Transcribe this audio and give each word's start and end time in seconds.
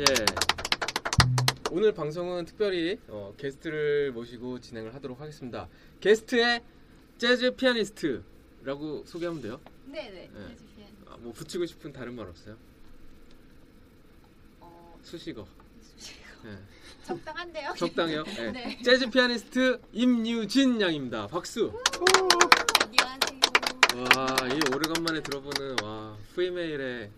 예. 0.00 0.04
오늘 1.70 1.92
방송은 1.92 2.44
특별히 2.44 2.98
어, 3.08 3.34
게스트를 3.36 4.12
모시고 4.12 4.60
진행을 4.60 4.94
하도록 4.94 5.20
하겠습니다. 5.20 5.68
게스트의 6.00 6.62
재즈 7.18 7.56
피아니스트라고 7.56 9.04
소개하면 9.06 9.42
돼요. 9.42 9.60
네네. 9.86 10.30
네. 10.32 10.48
재즈 10.48 10.64
피아노. 10.76 10.92
아, 11.06 11.16
뭐 11.18 11.32
붙이고 11.32 11.66
싶은 11.66 11.92
다른 11.92 12.14
말 12.14 12.26
없어요? 12.28 12.56
어, 14.60 14.98
수식어. 15.02 15.46
예. 16.46 16.58
적당한데요? 17.04 17.74
적당해요. 17.76 18.24
예. 18.38 18.50
네. 18.50 18.82
재즈 18.82 19.10
피아니스트 19.10 19.80
임유진 19.92 20.80
양입니다. 20.80 21.26
박수. 21.26 21.72
안녕하세요. 22.84 23.40
와, 23.96 24.48
이 24.48 24.60
오래간만에 24.74 25.22
들어보는 25.22 25.76
와 25.82 26.16
프리메일의 26.34 26.98
네. 27.00 27.10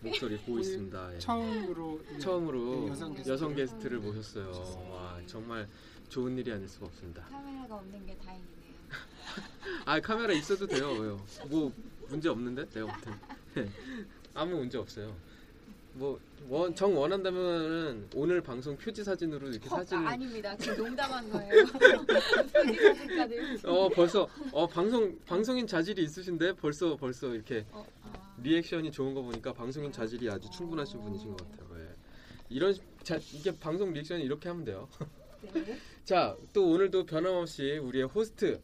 목소리 0.00 0.38
보이십니다. 0.38 1.14
예. 1.14 1.18
처음으로 1.18 2.00
네, 2.10 2.18
처음으로 2.18 2.80
네, 2.84 2.88
여성 2.88 3.14
게스트. 3.14 3.30
여성 3.30 3.54
게스트를 3.54 3.98
모셨어요. 3.98 4.88
와, 4.90 5.20
정말 5.26 5.68
좋은 6.08 6.36
일이 6.38 6.52
아닐 6.52 6.68
수가 6.68 6.86
없습니다. 6.86 7.22
카메라가 7.24 7.76
없는 7.76 8.06
게 8.06 8.16
다행이네요. 8.18 8.74
아, 9.86 10.00
카메라 10.00 10.32
있어도 10.34 10.66
돼요. 10.66 10.90
왜요? 10.92 11.24
뭐 11.48 11.72
문제 12.08 12.28
없는데 12.28 12.68
내가 12.70 12.86
볼 12.86 13.14
때. 13.54 13.68
아무 14.34 14.56
문제 14.56 14.78
없어요. 14.78 15.14
뭐정 16.48 16.96
원한다면은 16.98 18.08
오늘 18.16 18.40
방송 18.40 18.76
표지 18.76 19.04
사진으로 19.04 19.48
이렇게 19.48 19.66
어, 19.72 19.76
사진을 19.76 20.06
아, 20.06 20.10
아닙니다. 20.10 20.56
지금 20.56 20.78
농담한 20.84 21.30
거예요. 21.30 21.52
어 23.64 23.88
벌써 23.88 24.28
어 24.52 24.66
방송 24.66 25.16
방송인 25.24 25.66
자질이 25.66 26.02
있으신데 26.02 26.54
벌써 26.54 26.96
벌써 26.96 27.32
이렇게 27.32 27.64
어, 27.70 27.86
아. 28.02 28.03
리액션이 28.42 28.90
좋은 28.92 29.14
거 29.14 29.22
보니까 29.22 29.52
방송인 29.52 29.92
자질이 29.92 30.30
아주 30.30 30.50
충분하신 30.50 31.00
분이신 31.02 31.36
것 31.36 31.50
같아요. 31.50 31.68
예. 31.80 31.88
이런 32.48 32.74
자 33.02 33.18
이게 33.32 33.56
방송 33.58 33.92
리액션이 33.92 34.22
이렇게 34.24 34.48
하면 34.48 34.64
돼요. 34.64 34.88
네. 35.52 35.78
자 36.04 36.36
또 36.52 36.70
오늘도 36.70 37.06
변함없이 37.06 37.78
우리의 37.78 38.04
호스트 38.06 38.60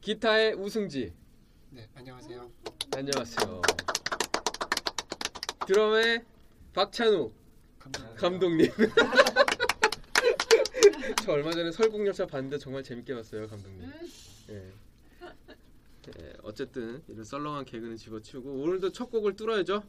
기타의 0.00 0.54
우승지 0.54 1.12
네, 1.70 1.88
안녕하세요. 1.94 2.50
안녕하세요. 2.94 3.62
드럼의 5.66 6.24
박찬우 6.72 7.32
감사합니다. 7.78 8.20
감독님. 8.20 8.70
저 11.24 11.32
얼마 11.32 11.50
전에 11.52 11.72
설국열차 11.72 12.26
봤는데 12.26 12.58
정말 12.58 12.82
재밌게 12.82 13.14
봤어요 13.14 13.46
감독님. 13.48 13.82
음. 13.84 13.92
예. 14.50 14.72
예, 16.20 16.32
어쨌든 16.42 17.02
이런 17.08 17.24
썰렁한 17.24 17.64
개그는 17.64 17.96
집어치우고 17.96 18.50
오늘도 18.62 18.92
첫 18.92 19.10
곡을 19.10 19.36
뚫어야죠. 19.36 19.82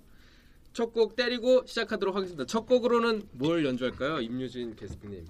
첫 0.74 0.92
곡 0.94 1.16
때리고 1.16 1.66
시작하도록 1.66 2.16
하겠습니다. 2.16 2.46
첫 2.46 2.66
곡으로는 2.66 3.30
뭘 3.32 3.66
연주할까요, 3.66 4.20
임유진 4.20 4.76
게스트님? 4.76 5.26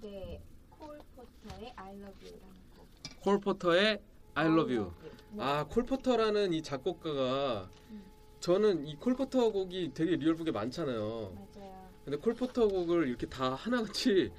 네. 0.00 0.40
콜 0.70 0.98
포터의 1.14 1.72
I 1.76 1.94
Love 1.96 2.28
You라는 2.30 2.56
곡. 2.76 2.86
콜 3.20 3.40
포터의 3.40 4.00
I 4.34 4.46
Love 4.46 4.76
You. 4.76 4.92
네. 5.32 5.42
아, 5.42 5.64
콜 5.68 5.84
포터라는 5.84 6.52
이 6.54 6.62
작곡가가 6.62 7.68
음. 7.90 8.02
저는 8.40 8.86
이 8.86 8.96
콜 8.96 9.14
포터 9.14 9.50
곡이 9.52 9.92
되게 9.94 10.16
Real 10.16 10.31
Book에 10.31 10.50
많잖아요. 10.50 11.32
맞아요. 11.34 11.90
근데 12.04 12.16
콜 12.18 12.34
포터 12.34 12.66
곡을 12.66 13.08
이렇게 13.08 13.26
다 13.26 13.54
하나같이 13.54 14.32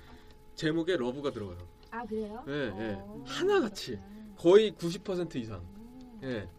제목에 0.56 0.98
Love가 0.98 1.32
들어가요. 1.32 1.58
아 1.92 2.04
그래요? 2.06 2.44
예, 2.48 2.52
예. 2.54 2.94
어, 3.00 3.24
하나같이. 3.26 3.92
그렇구나. 3.92 4.23
거의 4.38 4.72
90% 4.74 5.36
이상. 5.36 5.60
음. 5.60 6.20
예. 6.24 6.50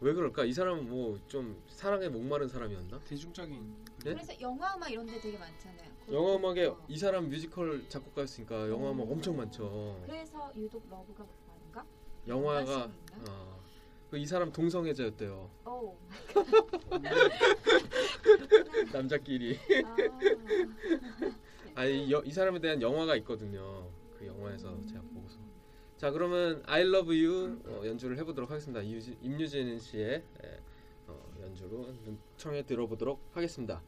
왜 0.00 0.12
그럴까? 0.14 0.44
이 0.44 0.52
사람은 0.52 0.88
뭐 0.88 1.18
좀 1.28 1.60
사랑에 1.68 2.08
목마른 2.08 2.48
사람이었나? 2.48 2.98
대중적인 3.00 3.74
네? 4.04 4.14
그래서 4.14 4.32
영화 4.40 4.74
음악 4.76 4.90
이런 4.90 5.06
데 5.06 5.20
되게 5.20 5.38
많잖아요. 5.38 5.90
콜 6.06 6.14
영화 6.14 6.36
음악에 6.36 6.68
포터. 6.70 6.84
이 6.88 6.98
사람 6.98 7.28
뮤지컬 7.28 7.88
작곡가였으니까 7.88 8.68
영화 8.68 8.90
음악 8.90 9.10
엄청 9.10 9.36
많죠. 9.36 10.00
그래서 10.04 10.50
유독 10.56 10.82
Love가 10.90 11.24
많은가? 11.46 11.86
영화가 12.26 12.60
영화신인가? 12.60 13.30
어, 13.30 13.60
그이 14.10 14.26
사람 14.26 14.52
동성애자였대요. 14.52 15.50
오. 15.66 15.96
남자끼리. 18.92 19.58
아. 19.84 19.96
아이 21.76 22.10
이 22.24 22.30
사람에 22.32 22.58
대한 22.60 22.82
영화가 22.82 23.16
있거든요. 23.16 23.88
그 24.18 24.26
영화에서 24.26 24.80
제가 24.86 25.00
보고서. 25.14 25.38
자 26.02 26.10
그러면 26.10 26.64
I 26.66 26.80
Love 26.80 27.24
You 27.24 27.60
어, 27.64 27.86
연주를 27.86 28.18
해보도록 28.18 28.50
하겠습니다. 28.50 28.82
임유진 28.82 29.78
씨의 29.78 30.24
예, 30.42 30.60
어, 31.06 31.32
연주로 31.40 31.94
청해 32.36 32.66
들어보도록 32.66 33.20
하겠습니다. 33.30 33.80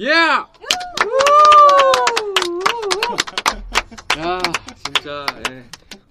예! 0.00 0.08
야, 4.18 4.40
진짜 4.84 5.26
예. 5.50 5.64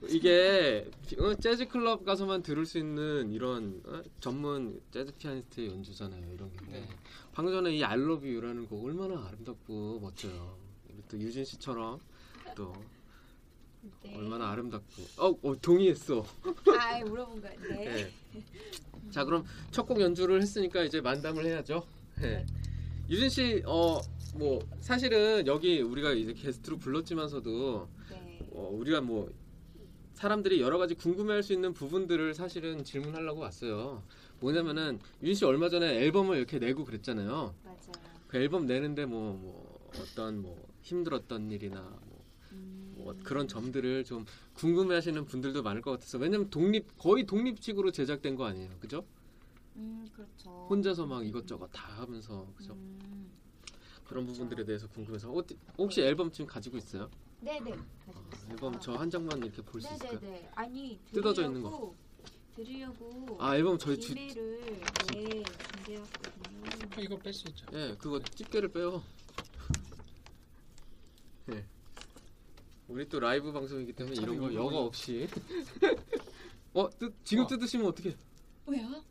이게 0.08 0.90
어, 1.20 1.34
재즈 1.36 1.68
클럽 1.68 2.04
가서만 2.06 2.44
들을 2.44 2.66
수 2.66 2.78
있는 2.78 3.32
이런 3.32 3.82
어, 3.86 4.02
전문 4.20 4.82
재즈 4.92 5.14
피아니스트의 5.18 5.70
연주잖아요. 5.70 6.34
이런 6.34 6.52
게. 6.52 6.58
네. 6.68 6.88
방금 7.34 7.54
전에 7.54 7.72
이 7.76 7.84
I 7.84 7.98
Love 8.00 8.30
You라는 8.30 8.68
곡 8.68 8.86
얼마나 8.86 9.26
아름답고 9.28 10.00
멋져요. 10.02 10.58
또 11.10 11.18
유진 11.18 11.44
씨처럼 11.46 12.00
또 12.56 12.74
네. 14.04 14.16
얼마나 14.16 14.52
아름답고 14.52 15.04
어, 15.18 15.36
어 15.42 15.56
동의했어. 15.62 16.26
아, 16.80 17.00
물어본 17.00 17.42
거예요. 17.42 17.60
네. 17.70 17.86
예. 18.36 18.42
자 19.12 19.24
그럼 19.26 19.44
첫 19.72 19.86
곡 19.86 20.00
연주를 20.02 20.42
했으니까 20.42 20.84
이제 20.84 21.02
만담을 21.02 21.46
해야죠. 21.46 21.86
예. 22.24 22.46
유진 23.12 23.30
씨, 23.30 23.62
어 23.66 24.02
뭐 24.34 24.60
사실은 24.80 25.46
여기 25.46 25.82
우리가 25.82 26.14
이제 26.14 26.32
게스트로 26.34 26.78
불렀지만서도 26.78 27.90
네. 28.12 28.40
어, 28.54 28.70
우리가 28.72 29.02
뭐 29.02 29.30
사람들이 30.14 30.62
여러 30.62 30.78
가지 30.78 30.96
궁금해할 30.96 31.44
수 31.44 31.52
있는 31.52 31.74
부분들을 31.74 32.34
사실은 32.34 32.86
질문하려고 32.86 33.42
왔어요. 33.42 34.04
뭐냐면은 34.40 35.00
윤 35.22 35.34
씨 35.34 35.44
얼마 35.44 35.68
전에 35.68 35.98
앨범을 35.98 36.38
이렇게 36.38 36.60
내고 36.60 36.86
그랬잖아요. 36.86 37.54
맞아요. 37.66 37.78
그 38.30 38.38
앨범 38.38 38.66
내는데 38.68 39.06
뭐, 39.06 39.34
뭐 39.34 39.90
어떤 40.00 40.42
뭐 40.42 40.66
힘들었던 40.82 41.52
일이나 41.52 41.82
뭐, 41.82 42.24
음, 42.54 42.94
뭐 42.96 43.14
그런 43.26 43.50
점들을 43.50 44.06
좀 44.06 44.26
궁금해하시는 44.54 45.26
분들도 45.26 45.62
많을 45.62 45.82
것 45.82 45.92
같아서 45.92 46.18
왜냐면 46.20 46.50
독립 46.50 46.98
거의 46.98 47.26
독립식으로 47.26 47.92
제작된 47.92 48.36
거 48.38 48.46
아니에요, 48.46 48.70
그죠? 48.80 49.04
음, 49.76 50.08
그렇죠. 50.14 50.68
혼자서 50.70 51.06
막 51.06 51.26
이것저것 51.26 51.68
다 51.68 51.88
하면서 52.02 52.46
그죠? 52.56 52.74
음, 52.74 53.32
그런 54.06 54.26
그렇죠. 54.26 54.34
부분들에 54.34 54.66
대해서 54.66 54.88
궁금해서 54.90 55.32
어, 55.32 55.44
혹시 55.78 56.02
앨범 56.02 56.32
지금 56.32 56.46
가지고 56.48 56.78
있어요? 56.78 57.10
네네. 57.40 57.74
아, 57.74 58.50
앨범 58.52 58.80
저 58.80 58.94
한 58.96 59.10
장만 59.10 59.38
이렇게 59.40 59.62
볼 59.62 59.82
수 59.82 59.92
있을까요? 59.94 60.20
네네네. 60.20 60.50
아니 60.56 61.00
뜯어져 61.12 61.46
있는 61.46 61.62
드리려고- 61.64 61.96
드리려고 62.56 63.38
아 63.40 63.56
앨범 63.56 63.78
저희 63.80 64.00
주, 64.00 64.14
비밀을 64.14 64.62
네 65.14 65.44
준비했거든요. 65.76 67.02
이거 67.04 67.18
뺄 67.18 67.34
수 67.34 67.48
있죠. 67.50 67.66
예, 67.74 67.96
그거 67.98 68.20
집게를 68.20 68.70
빼요. 68.72 69.02
예. 71.52 71.66
우리 72.88 73.08
또 73.08 73.20
라이브 73.20 73.52
방송이기 73.52 73.94
때문에 73.94 74.22
이런 74.22 74.38
거 74.38 74.54
여과 74.54 74.78
없이. 74.80 75.28
어, 76.74 76.90
뜯, 77.00 77.14
지금 77.24 77.46
어. 77.46 77.48
뜯으시면 77.48 77.88
어떻게? 77.88 78.16
왜요? 78.66 79.04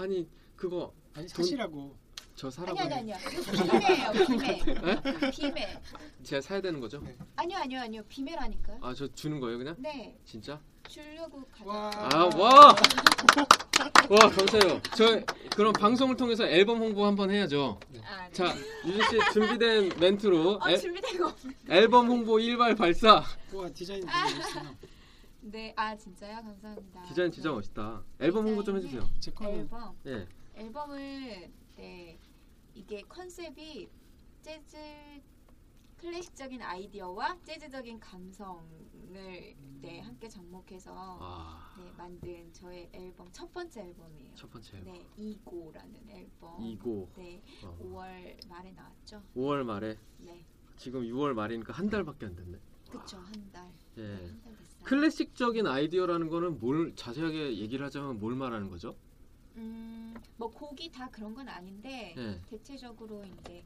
아니 0.00 0.26
그거 0.56 0.92
아니 1.14 1.28
사시라고. 1.28 1.94
저 2.34 2.46
아니 2.46 2.54
사라고 2.56 2.80
아니 2.80 2.94
아니요. 2.94 3.16
비매예요 3.52 4.12
비매. 4.26 4.62
네? 4.64 5.30
비매. 5.30 5.80
제가 6.22 6.40
사야 6.40 6.60
되는 6.62 6.80
거죠? 6.80 7.00
네. 7.00 7.14
아니요 7.36 7.58
아니요 7.58 7.80
아니요 7.80 8.02
비매라니까요. 8.08 8.78
아저 8.80 9.06
주는 9.14 9.38
거예요 9.40 9.58
그냥? 9.58 9.74
네 9.78 10.16
진짜? 10.24 10.58
주려고 10.88 11.44
가져. 11.52 11.70
와. 11.70 11.90
아 11.94 12.24
와! 12.36 12.74
와 14.10 14.18
감사해요. 14.30 14.80
저 14.96 15.20
그럼 15.54 15.72
방송을 15.74 16.16
통해서 16.16 16.46
앨범 16.46 16.78
홍보 16.78 17.04
한번 17.04 17.30
해야죠. 17.30 17.78
아, 18.04 18.26
네. 18.26 18.32
자 18.32 18.54
유진 18.86 19.02
씨 19.02 19.32
준비된 19.34 19.90
멘트로 20.00 20.52
어, 20.62 20.70
앨- 20.70 20.80
준비된 20.80 21.18
거. 21.18 21.26
없- 21.28 21.38
앨범 21.68 22.08
홍보 22.08 22.40
일발 22.40 22.74
발사. 22.74 23.22
와 23.52 23.68
디자인 23.74 24.00
되게 24.00 24.12
멋있어요. 24.38 24.74
네, 25.42 25.72
아 25.76 25.96
진짜요? 25.96 26.42
감사합니다. 26.42 27.02
디자인 27.04 27.30
진짜 27.30 27.48
네. 27.48 27.54
멋있다. 27.54 28.04
앨범 28.20 28.46
홍보 28.46 28.62
좀 28.62 28.76
해주세요. 28.76 29.02
제 29.20 29.30
거는 29.30 29.60
앨범 29.60 29.96
예. 30.06 30.26
앨범을 30.54 31.50
네 31.76 32.18
이게 32.74 33.02
컨셉이 33.02 33.88
재즈 34.42 34.76
클래식적인 35.96 36.62
아이디어와 36.62 37.38
재즈적인 37.42 38.00
감성을 38.00 39.56
네 39.80 40.00
함께 40.00 40.28
접목해서 40.28 41.18
아. 41.20 41.74
네 41.78 41.90
만든 41.96 42.52
저의 42.52 42.88
앨범 42.92 43.30
첫 43.32 43.52
번째 43.52 43.82
앨범이에요. 43.82 44.34
첫 44.34 44.50
번째 44.50 44.76
앨범. 44.76 44.92
네 44.92 45.06
Ego라는 45.16 46.10
앨범. 46.10 46.62
Ego 46.62 47.10
네 47.16 47.42
어. 47.64 47.78
5월 47.82 48.48
말에 48.48 48.72
나왔죠. 48.72 49.22
5월 49.36 49.64
말에 49.64 49.98
네 50.18 50.44
지금 50.76 51.02
6월 51.02 51.32
말이니까 51.32 51.72
한 51.72 51.88
달밖에 51.88 52.26
안 52.26 52.36
됐네. 52.36 52.58
그쵸 52.90 53.18
한 53.18 53.50
달. 53.52 53.70
예. 53.98 54.30
클래식적인 54.84 55.66
아이디어라는 55.66 56.28
거는 56.28 56.58
뭘 56.58 56.94
자세하게 56.96 57.58
얘기를 57.58 57.84
하자면 57.86 58.18
뭘 58.18 58.34
말하는 58.34 58.70
거죠? 58.70 58.96
음 59.56 60.00
뭐 60.36 60.50
곡이 60.50 60.90
다 60.90 61.08
그런 61.10 61.34
건 61.34 61.48
아닌데 61.48 62.14
예. 62.16 62.40
대체적으로 62.46 63.22
이제 63.24 63.62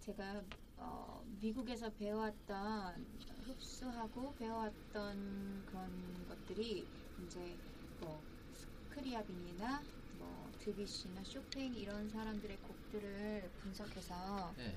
제가 0.00 0.42
어, 0.76 1.24
미국에서 1.40 1.88
배워왔던 1.90 3.06
흡수하고 3.46 4.34
배워왔던 4.34 5.62
그런 5.66 6.26
것들이 6.26 6.88
이제 7.18 7.56
뭐 8.00 8.24
스크리아빈이나 8.52 9.84
뭐 10.18 10.50
드뷔시나 10.58 11.22
쇼팽 11.24 11.72
이런 11.74 12.08
사람들의 12.08 12.58
곡들을 12.62 13.50
분석해서 13.58 14.54
예. 14.58 14.76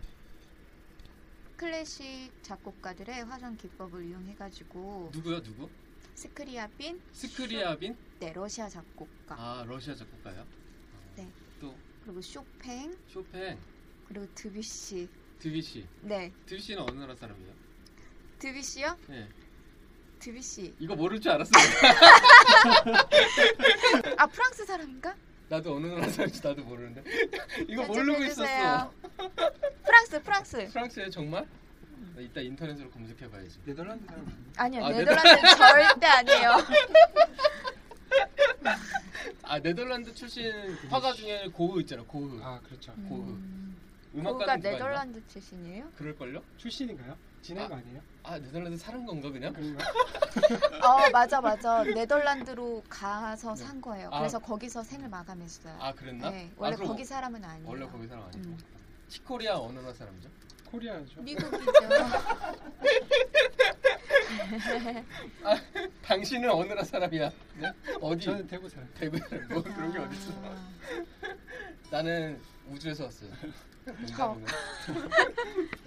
클래식 1.60 2.32
작곡가들의 2.42 3.26
화성 3.26 3.58
기법을 3.58 4.06
이용해가지고 4.06 5.12
누구요? 5.14 5.44
누구? 5.44 5.70
스크리아빈, 6.16 7.02
스크리아빈? 7.12 7.98
네 8.22 8.32
러시아 8.32 8.70
작곡가 8.70 9.36
아 9.38 9.66
러시아 9.68 9.94
작곡가요? 9.94 10.48
네. 11.18 11.30
또 11.60 11.76
그리고 12.06 12.22
쇼팽 12.22 12.98
쇼팽, 13.10 13.60
그리고 14.08 14.26
드뷔시 14.36 15.10
드뷔시. 15.40 15.86
네 16.04 16.32
드뷔시는 16.46 16.82
어느 16.82 16.98
나라 16.98 17.14
사람이에요? 17.14 17.54
드뷔시요? 18.40 18.98
예. 19.10 19.28
드뷔시 20.20 20.74
이거 20.80 20.96
모를 20.96 21.20
줄 21.20 21.34
알았어요. 21.34 21.62
아 24.18 24.28
프랑스 24.28 24.66
사람인가? 24.66 25.14
나도 25.50 25.76
어느 25.76 25.88
나라 25.88 26.08
사람인지 26.08 26.42
나도 26.48 26.64
모르는데. 26.64 27.04
이거 27.68 27.82
자, 27.82 27.88
모르고. 27.88 28.24
있었어. 28.24 28.94
프랑스 29.84 30.22
프랑스 30.24 30.68
프랑스에 30.72 31.10
정말? 31.10 31.46
나 32.16 32.22
이따 32.22 32.40
인터넷으로 32.42 32.90
검색해봐야지. 32.92 33.60
네덜란드 33.66 34.06
사람 34.06 34.26
아니에요? 34.58 34.86
아니요 34.86 34.86
아, 34.86 34.90
네덜란드 35.00 35.42
절대 35.58 36.08
아니에요 36.08 36.52
아 39.44 39.60
네덜란드 39.60 40.14
출신 40.14 40.52
화가 40.90 41.14
중에 41.14 41.48
고흐 41.52 41.82
있잖아. 41.82 42.04
고흐. 42.04 42.40
아 42.44 42.60
그렇죠. 42.68 42.94
고흐. 43.10 43.30
음, 43.32 43.76
그가 44.14 44.32
누가 44.32 44.56
있나? 44.56 44.70
네덜란드 44.70 45.28
출신이에요? 45.28 45.92
그럴걸요? 45.98 46.44
출신인가요? 46.58 47.18
지낸 47.42 47.68
거 47.68 47.76
아니에요? 47.76 48.02
아 48.24 48.38
네덜란드 48.38 48.78
사는 48.78 49.06
건가 49.06 49.32
그냥? 49.32 49.54
어 50.84 51.10
맞아 51.12 51.42
맞아 51.42 51.84
네덜란드로 51.84 52.84
가서 52.90 53.56
네. 53.56 53.64
산 53.64 53.82
거예요 53.82 54.10
아. 54.12 54.20
그래서 54.20 54.40
거기서 54.40 54.84
생을 54.84 55.10
마감했어요 55.10 55.76
아 55.80 55.94
그랬나? 55.94 56.30
네 56.30 56.52
원래 56.58 56.76
아, 56.76 56.78
거기 56.78 57.04
사람은 57.06 57.44
아니에요 57.44 57.68
원래 57.68 57.88
거기 57.88 58.08
사람 58.08 58.26
아니고. 58.26 58.50
음. 58.50 58.58
치코리아 59.08 59.58
어느 59.58 59.80
나라 59.80 59.94
사람이죠? 59.94 60.30
코리아죠. 60.70 61.22
미국이죠 61.22 61.72
당신은 66.04 66.50
어느 66.52 66.68
나라 66.68 66.84
사람이야? 66.84 67.32
네? 67.56 67.72
어디? 68.00 68.26
저는 68.26 68.46
대구 68.48 68.70
사람. 68.70 68.88
대구 68.94 69.18
사람. 69.18 69.48
뭐 69.48 69.64
그런 69.64 69.92
게 69.92 69.98
어딨어? 69.98 70.32
아, 70.44 70.56
나는 71.90 72.40
우주에서 72.68 73.06
왔어요. 73.06 73.32
농담이네. 73.94 74.46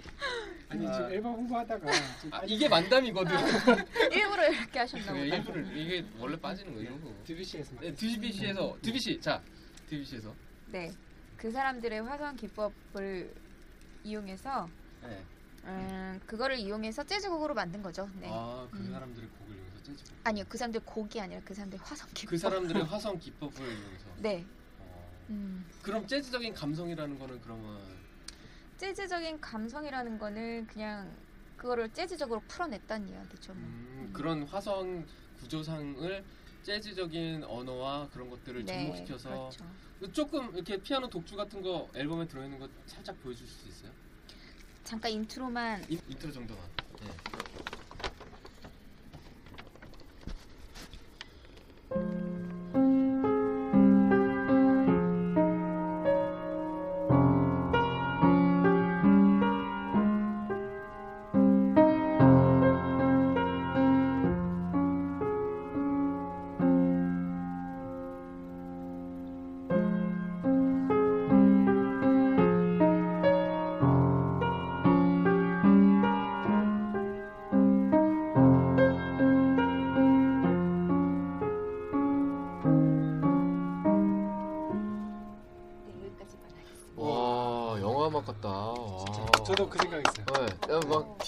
아니 0.69 0.87
아. 0.87 0.91
지금 0.93 1.11
앨범 1.11 1.33
홍보하다가 1.33 1.91
지금 2.19 2.33
아, 2.33 2.41
이게 2.45 2.67
만담이거든. 2.67 3.31
일부러 4.11 4.47
이렇게 4.49 4.79
하셨나 4.79 5.11
왜 5.13 5.29
보다 5.29 5.35
일부러 5.59 5.61
이게 5.77 6.05
원래 6.17 6.39
빠지는 6.39 6.73
거예요. 6.73 6.87
이런 6.89 7.01
거. 7.03 7.13
드뷔시에서 7.25 7.75
네, 7.79 7.93
드비시에서 7.93 8.77
드비시 8.81 9.19
자 9.21 9.41
드비시에서 9.89 10.33
네 10.71 10.91
그 11.37 11.51
사람들의 11.51 12.03
화성 12.03 12.37
기법을 12.37 13.29
이용해서 14.05 14.69
네. 15.01 15.21
음, 15.65 16.17
그거를 16.25 16.57
이용해서 16.57 17.03
재즈곡으로 17.03 17.53
만든 17.53 17.83
거죠 17.83 18.09
네 18.21 18.29
아 18.31 18.65
그 18.71 18.77
음. 18.77 18.91
사람들의 18.93 19.27
곡을 19.29 19.53
이용해서 19.55 19.83
재즈. 19.83 20.03
곡. 20.05 20.13
아니요 20.23 20.45
그 20.47 20.57
사람들 20.57 20.79
곡이 20.85 21.19
아니라 21.19 21.41
그 21.43 21.53
사람들 21.53 21.77
화성 21.81 22.07
기법 22.13 22.29
그 22.29 22.37
사람들의 22.37 22.83
화성 22.85 23.19
기법을 23.19 23.57
이용해서. 23.61 24.05
네 24.19 24.45
어. 24.47 24.62
음. 25.29 25.65
그럼 25.81 26.07
재즈적인 26.07 26.53
감성이라는 26.53 27.19
거는 27.19 27.41
그러면 27.41 27.79
재즈적인 28.77 29.39
감성이라는 29.39 30.17
거는 30.17 30.67
그냥 30.67 31.15
그거를 31.57 31.89
재즈적으로 31.89 32.41
풀어냈다는 32.47 33.07
이야기죠. 33.07 33.53
뭐. 33.53 33.63
음, 33.63 34.09
그런 34.13 34.43
화성 34.43 35.05
구조상을 35.39 36.23
재즈적인 36.63 37.43
언어와 37.43 38.09
그런 38.09 38.29
것들을 38.29 38.65
접목시켜서 38.65 39.29
그렇죠. 39.29 40.11
조금 40.11 40.53
이렇게 40.55 40.77
피아노 40.77 41.09
독주 41.09 41.35
같은 41.35 41.61
거 41.61 41.89
앨범에 41.93 42.27
들어있는 42.27 42.59
거 42.59 42.67
살짝 42.85 43.21
보여줄 43.21 43.47
수 43.47 43.67
있어요? 43.67 43.91
잠깐 44.83 45.11
intro만 45.11 45.85
인, 45.89 45.99
인트로 46.09 46.31
정도만. 46.31 46.65
네. 47.01 47.07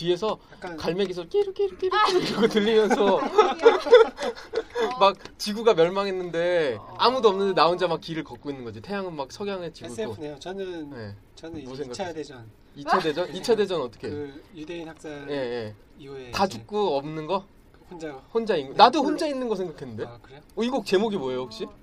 뒤에서 0.05 0.38
약간 0.53 0.77
갈매기소 0.77 1.27
끼르 1.27 1.51
이러고 1.51 2.47
들리면서 2.47 3.19
막 5.00 5.17
지구가 5.38 5.74
멸망했는데 5.74 6.77
아무도 6.97 7.29
없는데 7.29 7.53
나 7.53 7.67
혼자 7.67 7.88
막 7.88 8.00
길을 8.01 8.24
걷고 8.24 8.50
있는 8.51 8.63
거지. 8.63 8.81
태양은 8.81 9.15
막 9.15 9.31
석양에 9.31 9.71
지고 9.71 9.88
또. 9.88 9.93
SF네요. 9.93 10.39
저는 10.39 10.89
네. 10.91 11.15
저는 11.35 11.63
뭐 11.63 11.74
이제 11.74 11.83
2차 11.83 11.95
생각했어요? 11.95 12.13
대전 12.13 12.50
2차 12.77 13.03
대전? 13.03 13.31
2차 13.33 13.57
대전 13.57 13.81
어떻게? 13.81 14.09
그 14.09 14.43
유대인 14.55 14.88
학살 14.88 15.25
예, 15.29 15.33
예. 15.33 15.75
이후에 15.97 16.31
다 16.31 16.45
이제 16.45 16.59
죽고 16.59 16.97
없는 16.97 17.25
거? 17.25 17.45
혼자 17.89 18.12
혼자 18.33 18.55
있는 18.55 18.71
거? 18.71 18.77
네, 18.77 18.83
나도 18.83 19.00
홀로. 19.00 19.09
혼자 19.12 19.27
있는 19.27 19.47
거 19.47 19.55
생각했는데. 19.55 20.05
아 20.05 20.19
그래요? 20.21 20.41
어, 20.55 20.63
이곡 20.63 20.85
제목이 20.85 21.17
뭐예요, 21.17 21.41
혹시? 21.41 21.65
어, 21.65 21.74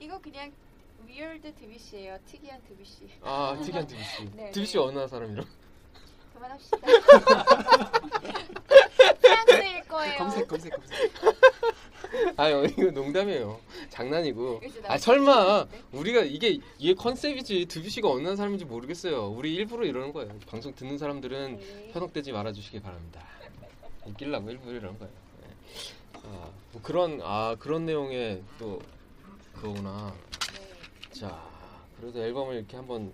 이거 0.00 0.18
그냥 0.20 0.50
위얼드 1.06 1.54
드비시예요. 1.54 2.18
특이한 2.26 2.60
드비시. 2.68 3.08
아, 3.22 3.56
특이한 3.62 3.86
드비씨. 3.86 4.30
네, 4.34 4.50
드비씨 4.50 4.74
네. 4.74 4.78
어느 4.82 4.94
나라 4.94 5.06
사람이라? 5.06 5.44
그만합시다. 6.42 6.78
프랑스일 9.22 9.84
거예요. 9.88 10.18
검색 10.18 10.48
검색 10.48 10.72
검색. 10.74 11.00
아유, 12.36 12.66
이거 12.66 12.90
농담이에요. 12.90 13.60
장난이고. 13.90 14.60
아, 14.86 14.98
설마? 14.98 15.66
우리가 15.92 16.22
이게 16.22 16.58
이게 16.78 16.94
컨셉이지 16.94 17.66
드비씨가 17.66 18.10
어느 18.10 18.34
사람인지 18.34 18.64
모르겠어요. 18.64 19.28
우리 19.28 19.54
일부러 19.54 19.86
이러는 19.86 20.12
거예요. 20.12 20.36
방송 20.48 20.74
듣는 20.74 20.98
사람들은 20.98 21.58
네. 21.58 21.90
현혹되지 21.92 22.32
말아주시기 22.32 22.80
바랍니다. 22.80 23.22
웃기려고 24.04 24.50
일부러 24.50 24.72
이러는 24.72 24.98
거예요. 24.98 25.12
네. 25.42 25.48
아, 26.24 26.50
뭐 26.72 26.82
그런 26.82 27.20
아 27.22 27.54
그런 27.58 27.86
내용의 27.86 28.42
또 28.58 28.80
그거구나. 29.54 30.12
네. 31.12 31.20
자, 31.20 31.48
그래도 32.00 32.20
앨범을 32.20 32.56
이렇게 32.56 32.76
한번 32.76 33.12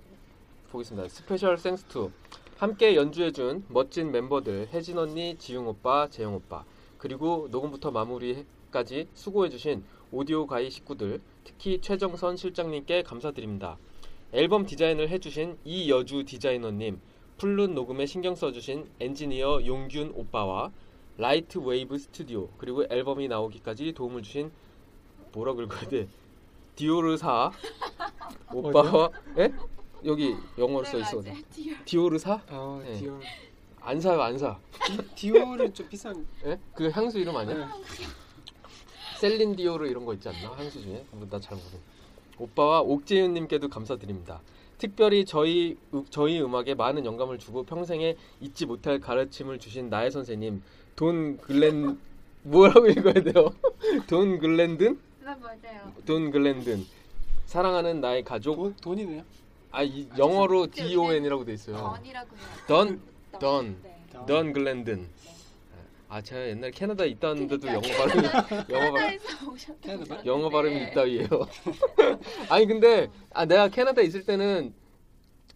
보겠습니다. 0.70 1.08
Special 1.08 1.56
Thanks 1.56 1.97
to 1.97 2.10
함께 2.58 2.96
연주해준 2.96 3.66
멋진 3.68 4.10
멤버들 4.10 4.70
혜진 4.72 4.98
언니, 4.98 5.36
지용 5.38 5.68
오빠, 5.68 6.08
재영 6.08 6.34
오빠 6.34 6.64
그리고 6.98 7.46
녹음부터 7.52 7.92
마무리까지 7.92 9.06
수고해주신 9.14 9.84
오디오 10.10 10.44
가이 10.48 10.68
식구들 10.68 11.20
특히 11.44 11.80
최정선 11.80 12.36
실장님께 12.36 13.04
감사드립니다. 13.04 13.78
앨범 14.32 14.66
디자인을 14.66 15.08
해주신 15.08 15.56
이여주 15.64 16.24
디자이너님 16.24 17.00
플룻 17.36 17.70
녹음에 17.70 18.06
신경 18.06 18.34
써주신 18.34 18.88
엔지니어 18.98 19.64
용균 19.64 20.10
오빠와 20.16 20.72
라이트 21.16 21.58
웨이브 21.58 21.96
스튜디오 21.96 22.48
그리고 22.58 22.84
앨범이 22.90 23.28
나오기까지 23.28 23.92
도움을 23.92 24.24
주신 24.24 24.50
뭐라 25.32 25.54
긁어야 25.54 25.88
돼 25.88 26.08
디오르사 26.74 27.52
오빠와 28.52 29.10
예? 29.38 29.52
여기 30.04 30.34
영어로 30.56 30.84
써 30.84 30.98
있어 30.98 31.20
네, 31.22 31.30
맞아요. 31.30 31.44
디얼. 31.52 31.84
디오르 31.84 32.18
사 32.18 32.40
아 32.48 32.80
네. 32.84 32.98
디올 32.98 33.20
안 33.80 34.00
사요 34.00 34.20
안 34.20 34.36
사. 34.38 34.58
디, 34.86 34.98
디올은 35.14 35.72
좀 35.74 35.88
비싼. 35.88 36.26
예? 36.44 36.58
그 36.74 36.90
향수 36.90 37.18
이름 37.18 37.34
아니야? 37.36 37.70
셀린 39.18 39.56
디오르 39.56 39.86
이런 39.88 40.04
거 40.04 40.14
있지 40.14 40.28
않나 40.28 40.52
향수 40.54 40.80
중에 40.82 41.04
나 41.30 41.40
잘 41.40 41.56
모르. 41.56 41.66
오빠와 42.38 42.80
옥재윤 42.82 43.34
님께도 43.34 43.68
감사드립니다. 43.68 44.40
특별히 44.78 45.24
저희 45.24 45.76
으- 45.92 46.04
저희 46.10 46.40
음악에 46.40 46.74
많은 46.74 47.04
영감을 47.04 47.38
주고 47.38 47.64
평생에 47.64 48.16
잊지 48.40 48.66
못할 48.66 49.00
가르침을 49.00 49.58
주신 49.58 49.88
나의 49.90 50.10
선생님 50.12 50.62
돈 50.94 51.36
글렌 51.38 51.98
뭐라고 52.42 52.86
읽어야 52.86 53.14
돼요? 53.14 53.52
돈 54.06 54.38
글렌든? 54.38 55.00
네, 55.20 55.24
맞아요. 55.24 55.92
돈 56.06 56.30
글렌든 56.30 56.86
사랑하는 57.46 58.00
나의 58.00 58.22
가족 58.22 58.54
돈 58.56 58.76
돈이네요. 58.80 59.24
아 59.70 59.82
이 59.82 60.08
영어로 60.16 60.68
D 60.68 60.96
O 60.96 61.12
N이라고 61.12 61.44
돼 61.44 61.52
있어요. 61.52 61.76
던이라고 61.76 62.36
해요. 62.36 62.46
던 62.66 63.00
던. 63.32 63.38
던. 63.40 63.82
네. 63.82 64.26
던 64.26 64.52
글렌든. 64.52 65.08
아 66.10 66.22
제가 66.22 66.48
옛날 66.48 66.70
캐나다에 66.70 67.08
있다는데도 67.08 67.68
영어 67.68 67.80
그러니까 67.82 68.46
발음이 68.46 68.64
영어 68.70 68.92
발음 68.92 69.18
캐나다? 69.82 70.16
분. 70.16 70.26
영어 70.26 70.48
발음이 70.48 70.74
네. 70.74 70.90
있다위에요. 70.90 71.28
아니 72.48 72.66
근데 72.66 73.10
아 73.30 73.44
내가 73.44 73.68
캐나다에 73.68 74.04
있을 74.06 74.24
때는 74.24 74.72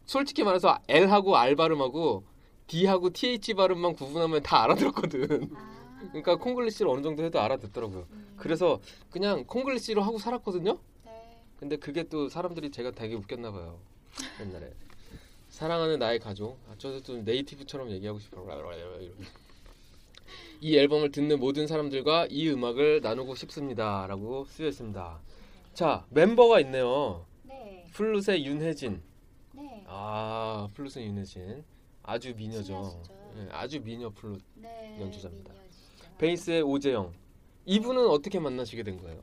솔직히 0.05 0.43
말해서 0.43 0.79
L하고 0.89 1.37
R 1.37 1.57
발음하고 1.57 2.25
D하고 2.67 3.11
TH 3.11 3.55
발음만 3.55 3.95
구분하면 3.95 4.43
다 4.43 4.63
알아들었거든. 4.65 5.51
아. 5.55 5.83
그러니까 6.09 6.37
콩글리시를 6.37 6.91
어느 6.91 7.01
정도 7.01 7.23
해도 7.25 7.41
알아듣더라고요. 7.41 8.07
음. 8.11 8.35
그래서 8.37 8.79
그냥 9.11 9.45
콩글리시로 9.47 10.03
하고 10.03 10.19
살았거든요. 10.19 10.79
네. 11.07 11.39
근데 11.59 11.77
그게 11.77 12.03
또 12.03 12.29
사람들이 12.29 12.71
제가 12.71 12.91
되게 12.91 13.15
웃겼나 13.15 13.53
봐요. 13.53 13.79
옛날에. 14.41 14.73
사랑하는 15.49 15.99
나의 15.99 16.19
가족. 16.19 16.59
아, 16.69 16.75
저도 16.79 17.03
좀 17.03 17.25
네이티브처럼 17.25 17.91
얘기하고 17.91 18.19
싶어요. 18.19 18.47
이 20.61 20.77
앨범을 20.77 21.11
듣는 21.11 21.41
모든 21.41 21.67
사람들과 21.67 22.27
이 22.31 22.49
음악을 22.49 23.01
나누고 23.03 23.35
싶습니다라고 23.35 24.45
쓰여 24.47 24.69
있습니다. 24.69 25.21
자, 25.75 26.07
멤버가 26.11 26.61
있네요. 26.61 27.27
네. 27.43 27.87
플룻의 27.93 28.45
윤혜진. 28.47 29.03
네. 29.53 29.85
아, 29.89 30.69
플룻의 30.75 31.07
윤혜진. 31.07 31.65
아주 32.05 32.35
미녀죠. 32.35 33.03
예, 33.37 33.49
아주 33.53 33.81
미녀 33.81 34.11
플룻. 34.11 34.41
네. 34.55 34.99
연주자입니다. 35.01 35.53
미녀시죠. 35.53 36.17
베이스의 36.19 36.63
오재영. 36.63 37.13
이분은 37.67 38.09
어떻게 38.09 38.39
만나시게 38.41 38.83
된 38.83 39.01
거예요? 39.01 39.21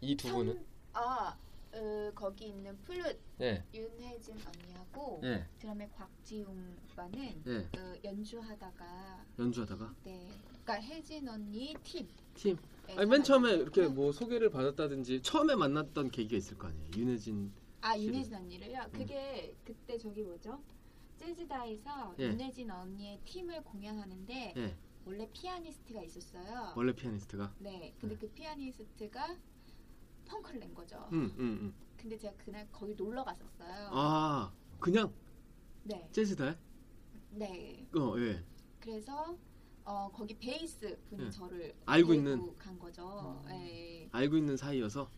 이 0.00 0.16
두 0.16 0.32
분은? 0.32 0.54
선- 0.54 0.64
아, 0.94 1.36
어, 1.76 2.10
거기 2.14 2.46
있는 2.48 2.76
플룻 2.82 3.18
예. 3.40 3.62
윤혜진 3.74 4.34
언니하고 4.34 5.20
예. 5.24 5.46
드럼의 5.58 5.90
곽지웅 5.90 6.76
오빠는 6.92 7.42
예. 7.46 7.78
어, 7.78 7.94
연주하다가 8.02 9.24
연주하다가 9.38 9.94
네, 10.04 10.26
그러니까 10.64 10.74
혜진 10.74 11.28
언니 11.28 11.74
팀. 11.82 12.08
팀 12.34 12.56
네, 12.86 12.96
아니 12.96 13.10
맨 13.10 13.22
처음에. 13.22 13.52
이렇게 13.52 13.88
뭐 13.88 14.12
소개를 14.12 14.50
받았다든지 14.50 15.22
처음에 15.22 15.54
만났던 15.54 16.10
계기가 16.10 16.36
있을 16.36 16.56
거 16.56 16.68
아니에요. 16.68 16.90
윤혜진 16.96 17.52
아 17.82 17.96
씨를. 17.96 18.14
윤혜진 18.14 18.34
언니를요. 18.34 18.86
그게 18.92 19.54
그때 19.64 19.98
저기 19.98 20.22
뭐죠? 20.22 20.60
재즈다에서 21.18 22.14
예. 22.18 22.24
윤혜진 22.24 22.70
언니의 22.70 23.20
팀을 23.24 23.62
공연하는데 23.64 24.54
예. 24.56 24.76
원래 25.04 25.28
피아니스트가 25.32 26.02
있었어요. 26.02 26.72
원래 26.74 26.92
피아니스트가 26.94 27.54
네, 27.58 27.94
근데 28.00 28.14
네. 28.14 28.20
그 28.20 28.28
피아니스트가 28.32 29.36
펑크를 30.26 30.60
낸 30.60 30.74
거죠. 30.74 30.96
음, 31.12 31.32
음, 31.38 31.58
음. 31.62 31.74
근데 31.96 32.16
제가 32.16 32.34
그날 32.36 32.68
거기 32.70 32.94
놀러 32.94 33.24
갔었어요. 33.24 33.88
아 33.92 34.52
그냥 34.78 35.12
네, 35.84 36.08
재즈달 36.12 36.58
네. 37.30 37.86
어 37.96 38.14
예. 38.18 38.44
그래서 38.80 39.36
어, 39.84 40.10
거기 40.12 40.36
베이스 40.36 40.98
분이 41.10 41.26
예. 41.26 41.30
저를 41.30 41.74
알고 41.86 42.12
있는. 42.14 42.56
간 42.58 42.78
거죠. 42.78 43.42
예. 43.50 44.08
알고 44.12 44.36
있는 44.36 44.56
사이여서 44.56 45.08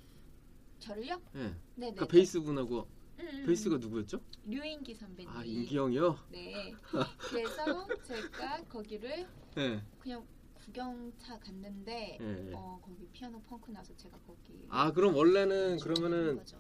저를요? 0.79 1.21
예. 1.35 1.39
네, 1.39 1.49
네. 1.49 1.55
그러니까 1.93 2.07
베이스 2.07 2.41
분하고 2.41 2.87
음, 3.19 3.27
음, 3.29 3.47
베이스가 3.47 3.77
음. 3.77 3.81
누구였죠? 3.81 4.21
류인기 4.47 4.95
선배님. 4.95 5.31
아 5.31 5.45
인기영이요. 5.45 6.19
네. 6.31 6.73
그래서 7.19 7.87
제가 8.05 8.63
거기를 8.65 9.27
예. 9.59 9.83
그냥 9.99 10.25
구경차 10.73 11.39
갔는데 11.41 12.19
예. 12.21 12.51
어 12.55 12.79
거기 12.85 13.07
피아노 13.13 13.41
펑크 13.49 13.71
나서 13.71 13.97
제가 13.97 14.17
거기 14.27 14.39
아 14.69 14.93
그럼 14.93 15.15
원래는 15.17 15.79
그러면은 15.79 16.37
거죠. 16.37 16.59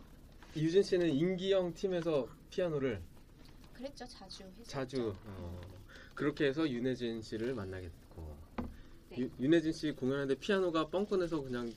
유진 0.56 0.82
씨는 0.82 1.10
인기영 1.10 1.74
팀에서 1.74 2.26
피아노를 2.50 3.00
그랬죠 3.74 4.06
자주 4.06 4.44
했었죠. 4.44 4.64
자주 4.64 5.14
어, 5.26 5.60
그렇게 6.14 6.46
해서 6.46 6.68
윤혜진 6.68 7.20
씨를 7.22 7.54
만나게 7.54 7.88
됐고 7.90 8.34
네. 9.10 9.18
유- 9.20 9.30
윤혜진 9.38 9.72
씨 9.72 9.92
공연하는데 9.92 10.34
피아노가 10.36 10.88
펑크내서 10.88 11.42
그냥 11.42 11.70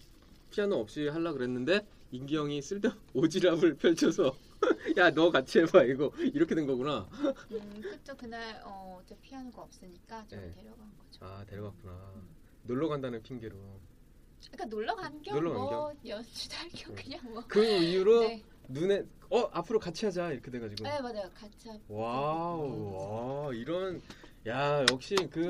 피아노 0.52 0.78
없이 0.78 1.08
하려 1.10 1.34
그랬는데 1.34 1.86
인기영이 2.12 2.62
쓸데 2.62 2.89
오지랖을 3.13 3.78
펼쳐서 3.78 4.34
야 4.97 5.12
너 5.12 5.32
같이 5.32 5.60
해봐. 5.60 5.84
이거 5.84 6.12
이렇게 6.19 6.54
된 6.56 6.65
거구나. 6.67 7.08
음, 7.52 7.82
그쵸. 7.82 8.15
그날 8.17 8.62
어, 8.63 9.02
제 9.06 9.15
피아노가 9.21 9.63
없으니까 9.63 10.26
저 10.28 10.36
네. 10.36 10.52
데려간 10.54 10.91
거죠. 10.97 11.26
아 11.26 11.43
데려갔구나. 11.45 12.13
놀러 12.63 12.88
간다는 12.88 13.21
핑계로. 13.24 13.56
그러니까 14.52 14.65
놀러 14.65 14.95
간 14.95 15.21
겸 15.24 15.36
놀러 15.36 15.52
간 15.54 15.60
뭐 15.62 15.93
연주도 16.06 16.56
할겸 16.58 16.95
네. 16.95 17.04
그냥 17.04 17.34
뭐. 17.34 17.43
그 17.47 17.63
이후로 17.65 18.21
네. 18.28 18.43
눈에 18.67 19.04
어 19.30 19.50
앞으로 19.52 19.80
같이 19.80 20.06
하자. 20.06 20.32
이렇게 20.32 20.52
돼가지고. 20.52 20.84
네 20.84 21.02
맞아요. 21.02 21.30
같이 21.34 21.69
하- 21.69 21.78
와우 21.88 23.45
와 23.47 23.54
이런 23.54 24.02
야 24.47 24.86
역시 24.91 25.15
그 25.32 25.50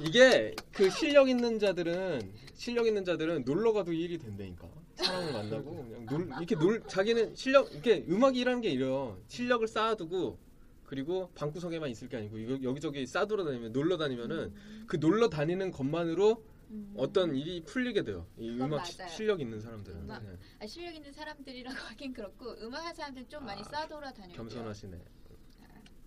이게 0.00 0.54
그 0.72 0.90
실력 0.90 1.28
있는 1.28 1.58
자들은 1.58 2.32
실력 2.54 2.86
있는 2.86 3.04
자들은 3.04 3.44
놀러 3.44 3.72
가도 3.72 3.92
일이 3.92 4.18
된다니까 4.18 4.68
사람을 4.94 5.32
만나고 5.32 5.76
그냥 5.76 6.06
놀 6.06 6.28
이렇게 6.38 6.54
놀 6.54 6.82
자기는 6.86 7.34
실력 7.34 7.72
이렇게 7.72 8.04
음악이라는 8.08 8.60
게 8.60 8.70
이래요 8.70 9.20
실력을 9.28 9.66
쌓아두고 9.66 10.38
그리고 10.84 11.30
방구석에만 11.34 11.90
있을 11.90 12.08
게 12.08 12.18
아니고 12.18 12.62
여기저기 12.62 13.06
싸돌아 13.06 13.44
다니면 13.44 13.72
놀러 13.72 13.96
다니면은 13.96 14.52
음, 14.54 14.84
그 14.86 14.96
놀러 14.96 15.28
다니는 15.28 15.70
것만으로 15.72 16.44
음. 16.70 16.94
어떤 16.96 17.34
일이 17.34 17.62
풀리게 17.64 18.02
돼요 18.02 18.26
이 18.38 18.50
음악 18.50 18.86
시-. 18.86 18.98
실력 19.08 19.40
있는 19.40 19.60
사람들은 19.60 20.02
음악. 20.02 20.22
네. 20.22 20.36
아, 20.60 20.66
실력 20.66 20.94
있는 20.94 21.12
사람들이라고 21.12 21.76
하긴 21.90 22.12
그렇고 22.12 22.52
음악 22.60 22.82
하는 22.82 22.94
사람들 22.94 23.28
좀 23.28 23.44
많이 23.44 23.60
아, 23.60 23.64
싸돌아 23.64 24.12
다녀요. 24.12 24.36
겸손하시네 24.36 25.02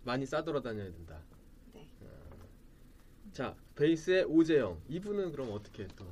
많이 0.04 0.26
싸돌아 0.26 0.62
다녀야 0.62 0.90
된다. 0.90 1.22
네. 1.74 1.90
자 3.34 3.56
베이스의 3.76 4.24
오재영 4.24 4.82
이분은 4.88 5.34
그럼 5.34 5.52
어떻게 5.52 5.86
또 5.98 6.06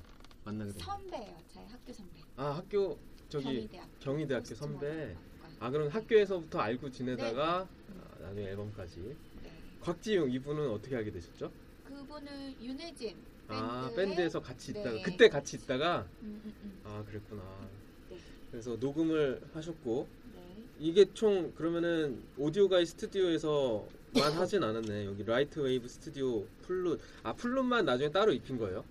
만나게 0.43 0.71
됩니까? 0.71 0.91
선배예요. 0.91 1.37
저희 1.47 1.65
학교 1.67 1.93
선배. 1.93 2.24
아 2.37 2.51
학교 2.57 2.97
저기 3.29 3.45
경희대학교. 3.45 3.89
경희대학교 3.99 4.41
포스트 4.43 4.55
선배. 4.55 5.15
아 5.59 5.69
그럼 5.69 5.87
학교에서부터 5.87 6.59
알고 6.59 6.91
지내다가 6.91 7.59
아, 7.67 8.19
나중에 8.21 8.47
앨범까지. 8.49 9.15
네. 9.43 9.51
곽지용 9.81 10.31
이분은 10.31 10.69
어떻게 10.69 10.95
알게 10.97 11.11
되셨죠? 11.11 11.51
그분은 11.87 12.55
윤혜진 12.61 13.15
아 13.47 13.89
밴드에- 13.91 13.95
밴드에서 13.95 14.41
같이 14.41 14.71
있다가 14.71 14.91
네. 14.91 15.01
그때 15.03 15.29
같이 15.29 15.55
있다가 15.57 16.07
음, 16.23 16.41
음, 16.45 16.53
음. 16.63 16.79
아 16.83 17.03
그랬구나. 17.07 17.41
네. 18.09 18.17
그래서 18.51 18.75
녹음을 18.75 19.41
하셨고 19.53 20.07
네. 20.35 20.63
이게 20.79 21.05
총 21.13 21.53
그러면은 21.55 22.21
오디오가이 22.37 22.85
스튜디오에서만 22.85 23.87
하진 24.35 24.63
않았네. 24.63 25.05
여기 25.05 25.23
라이트 25.23 25.59
웨이브 25.59 25.87
스튜디오 25.87 26.45
플룻 26.63 26.99
아 27.23 27.33
플룻만 27.33 27.85
나중에 27.85 28.11
따로 28.11 28.33
입힌 28.33 28.57
거예요? 28.57 28.83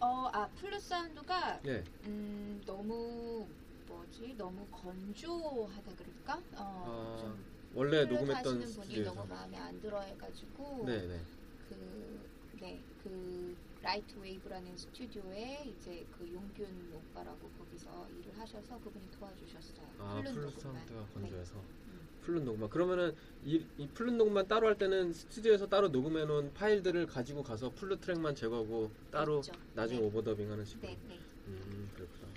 어, 0.00 0.28
아 0.32 0.48
플룻 0.54 0.88
사운드가 0.88 1.60
네. 1.62 1.84
음, 2.04 2.60
너무 2.66 3.48
뭐지? 3.86 4.34
너무 4.36 4.66
건조하다 4.70 5.94
그럴까? 5.94 6.42
어, 6.58 7.16
아, 7.16 7.20
좀 7.20 7.44
원래 7.72 8.04
녹음했던 8.04 8.60
분이 8.60 9.00
너무. 9.02 9.26
마음에 9.26 9.56
안 9.56 9.80
들어 9.80 10.00
해가지고 10.00 10.84
네 10.86 11.06
네. 11.06 11.20
그, 11.68 12.28
네, 12.52 12.82
그 12.98 13.56
라이트 13.80 14.18
웨이브라는 14.18 14.76
스튜디오에 14.76 15.64
이제 15.66 16.06
그 16.10 16.30
용균 16.32 16.92
오빠라고 16.92 17.50
거기서 17.50 18.08
일을 18.10 18.38
하셔서 18.38 18.78
그분이 18.80 19.10
도와주셨어요. 19.10 19.86
아 19.98 20.22
녹음만. 20.22 20.50
사운드가 20.50 21.00
네. 21.00 21.06
건조해서 21.12 21.64
음. 21.86 21.93
플룻 22.24 22.42
녹음만 22.44 22.70
그러면은 22.70 23.14
이, 23.44 23.64
이 23.78 23.86
플룻 23.88 24.14
녹음만 24.14 24.48
따로 24.48 24.66
할 24.66 24.76
때는 24.78 25.12
스튜디오에서 25.12 25.68
따로 25.68 25.88
녹음해 25.88 26.24
놓은 26.24 26.52
파일들을 26.54 27.06
가지고 27.06 27.42
가서 27.42 27.70
플룻 27.74 28.00
트랙만 28.00 28.34
제거하고 28.34 28.90
따로 29.10 29.42
그렇죠. 29.42 29.52
나중에 29.74 30.00
네. 30.00 30.06
overdubbing하는 30.06 30.64
식으로. 30.64 30.88
네, 30.88 30.98
네. 31.08 31.20
음 31.46 31.90
그렇구나. 31.94 32.32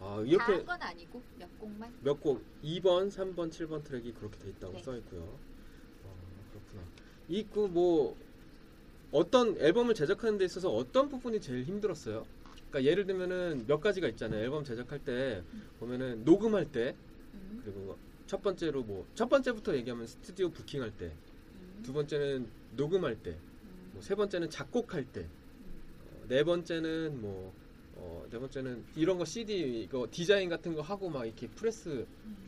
아 0.00 0.22
이렇게 0.26 0.64
다한 0.64 0.66
건 0.66 0.82
아니고 0.82 1.22
몇 1.36 1.58
곡만. 1.58 1.94
몇 2.02 2.20
곡 2.20 2.44
2번, 2.62 3.08
3번, 3.10 3.50
7번 3.50 3.84
트랙이 3.84 4.12
그렇게 4.14 4.38
돼 4.38 4.48
있다고 4.50 4.72
네. 4.74 4.82
써 4.82 4.96
있고요. 4.96 5.40
어, 6.02 6.44
그렇구나. 6.50 6.82
이 7.28 7.44
그 7.48 7.68
뭐 7.68 8.16
어떤 9.10 9.56
앨범을 9.58 9.94
제작하는 9.94 10.38
데 10.38 10.44
있어서 10.44 10.70
어떤 10.74 11.08
부분이 11.08 11.40
제일 11.40 11.64
힘들었어요? 11.64 12.26
그러니까 12.70 12.90
예를 12.90 13.06
들면은 13.06 13.64
몇 13.66 13.80
가지가 13.80 14.08
있잖아요. 14.08 14.42
앨범 14.42 14.64
제작할 14.64 14.98
때 15.04 15.44
보면은 15.78 16.24
녹음할 16.24 16.72
때 16.72 16.96
음, 17.32 17.60
그리고 17.62 17.96
첫 18.26 18.42
번째로 18.42 18.82
뭐 18.82 19.06
첫 19.14 19.28
번째부터 19.28 19.74
얘기하면 19.76 20.06
스튜디오 20.06 20.48
부킹할 20.50 20.96
때, 20.96 21.06
음, 21.06 21.80
두 21.84 21.92
번째는 21.92 22.48
녹음할 22.76 23.22
때, 23.22 23.30
음, 23.30 23.90
뭐세 23.94 24.14
번째는 24.14 24.50
작곡할 24.50 25.04
때, 25.12 25.20
음. 25.20 25.28
어, 26.22 26.24
네 26.28 26.42
번째는 26.44 27.20
뭐 27.20 27.52
어, 27.96 28.26
네 28.30 28.38
번째는 28.38 28.84
이런 28.96 29.18
거 29.18 29.24
CD 29.24 29.82
이거 29.82 30.08
디자인 30.10 30.48
같은 30.48 30.74
거 30.74 30.80
하고 30.82 31.08
막 31.10 31.24
이렇게 31.26 31.46
프레스 31.48 32.06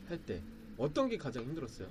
할 0.09 0.17
때 0.25 0.41
어떤 0.77 1.07
게 1.09 1.17
가장 1.17 1.43
힘들었어요? 1.43 1.87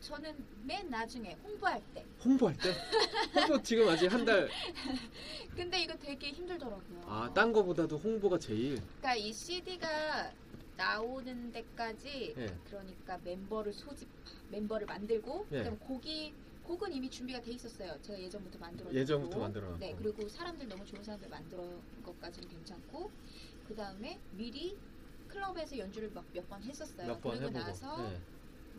저는 0.00 0.34
맨 0.64 0.88
나중에 0.90 1.34
홍보할 1.42 1.82
때. 1.94 2.04
홍보할 2.24 2.54
때? 2.58 2.74
홍보 3.40 3.62
지금 3.62 3.88
아직 3.88 4.12
한 4.12 4.24
달, 4.24 4.48
근데 5.56 5.82
이거 5.82 5.94
되게 5.96 6.30
힘들더라고요. 6.30 7.02
아, 7.06 7.30
딴 7.34 7.52
거보다도 7.52 7.96
홍보가 7.96 8.38
제일, 8.38 8.74
그러니까 9.00 9.14
이 9.16 9.32
CD가 9.32 10.30
나오는 10.76 11.52
데까지 11.52 12.34
예. 12.36 12.58
그러니까 12.64 13.18
멤버를 13.18 13.72
소집, 13.72 14.08
멤버를 14.50 14.86
만들고 14.86 15.46
예. 15.52 15.58
그다음 15.58 15.78
곡이 15.78 16.34
곡은 16.64 16.92
이미 16.92 17.10
준비가 17.10 17.40
돼 17.40 17.52
있었어요. 17.52 18.00
제가 18.00 18.18
예전부터 18.18 18.58
만들어 18.58 18.92
예전부터 18.92 19.38
만들어놨고. 19.38 19.78
네, 19.78 19.94
그리고 19.98 20.26
사람들 20.28 20.66
너무 20.66 20.84
좋은 20.86 21.02
사람들 21.02 21.28
만들어 21.28 21.62
것까지는 22.04 22.48
괜찮고 22.48 23.10
그 23.68 23.74
다음에 23.74 24.18
미리 24.32 24.76
클럽에서 25.28 25.76
연주를 25.78 26.10
막 26.10 26.24
몇 26.32 26.48
번 26.48 26.62
했었어요. 26.62 27.06
몇 27.06 27.20
번 27.20 27.32
그리고 27.38 27.48
해보고. 27.48 27.58
나서 27.64 28.12
예. 28.12 28.20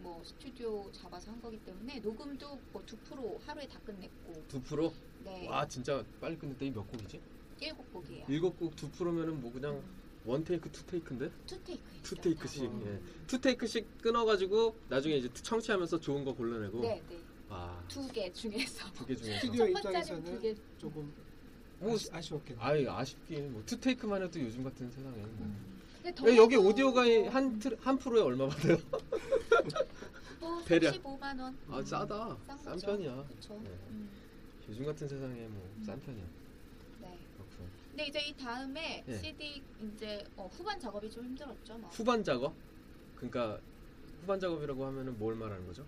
뭐 0.01 0.21
스튜디오 0.23 0.91
잡아서 0.91 1.31
한 1.31 1.41
거기 1.41 1.57
때문에 1.63 1.99
녹음도 1.99 2.59
뭐두 2.73 2.97
프로 2.97 3.39
하루에 3.45 3.67
다 3.67 3.79
끝냈고 3.85 4.33
2%? 4.49 4.91
네 5.23 5.47
와, 5.47 5.67
진짜 5.67 6.03
빨리 6.19 6.37
끝냈다. 6.37 6.65
이몇 6.65 6.89
곡이지? 6.91 7.21
일곱 7.61 7.93
곡이에요. 7.93 8.25
일곱 8.27 8.59
곡 8.59 8.75
두 8.75 8.84
프로면은 8.84 9.39
뭐 9.41 9.53
그냥 9.53 9.81
one 10.25 10.43
take, 10.43 10.71
two 10.71 10.83
take인데? 10.85 11.29
two 11.45 11.63
take 11.63 11.81
two 12.03 12.15
take씩, 12.15 12.63
어. 12.65 12.81
예. 12.87 12.99
two 13.27 13.39
take씩 13.39 14.01
끊어가지고 14.01 14.75
나중에 14.89 15.17
이제 15.17 15.29
청취하면서 15.33 15.99
좋은 15.99 16.25
거 16.25 16.33
골라내고. 16.33 16.81
네, 16.81 17.01
네. 17.09 17.19
아, 17.49 17.83
두 17.87 18.07
개 18.11 18.31
중에서 18.33 18.91
두 18.93 19.05
개 19.05 19.15
중에서. 19.15 19.39
스튜디오 19.41 19.65
첫 19.67 19.73
번째는 19.73 19.99
입장에서는 20.01 20.23
두개 20.25 20.55
조금 20.79 21.13
뭐, 21.79 21.93
아쉬, 21.93 22.09
아쉬웠겠네. 22.11 22.61
아이, 22.61 22.87
아쉽긴. 22.87 23.53
뭐, 23.53 23.61
two 23.65 23.79
take만 23.79 24.21
해도 24.23 24.39
요즘 24.39 24.63
같은 24.63 24.89
세상에. 24.91 25.15
뭐. 25.17 25.47
근데 26.01 26.23
왜 26.23 26.37
여기 26.37 26.55
오디오가 26.55 27.01
한, 27.31 27.59
틀- 27.59 27.77
한 27.81 27.97
프로에 27.97 28.21
얼마 28.21 28.47
받아요? 28.47 28.77
뭐 30.39 30.61
대략. 30.65 30.93
35만 31.03 31.39
원. 31.39 31.57
아, 31.69 31.81
싸다. 31.83 32.37
싼. 32.63 32.77
편이야. 32.79 33.25
그렇죠. 33.27 33.53
네. 33.63 33.69
음, 33.89 34.09
요즘 34.69 34.85
같은 34.85 35.07
세상에 35.07 35.47
뭐, 35.47 35.67
싼 35.85 35.99
편이야. 36.01 36.23
네. 37.95 38.03
근데 38.03 38.05
이제 38.07 38.19
이 38.27 38.33
다음에 38.35 39.03
네. 39.05 39.17
CD 39.17 39.63
이제 39.81 40.27
어, 40.35 40.49
후반 40.51 40.77
작업이 40.77 41.09
좀 41.09 41.23
힘들었죠. 41.23 41.77
뭐, 41.77 41.89
후반 41.89 42.23
작업? 42.23 42.53
그러니까, 43.15 43.57
후반 44.21 44.37
작업이라고 44.39 44.85
하면은 44.85 45.17
뭘 45.17 45.35
말하는 45.35 45.65
거죠? 45.65 45.85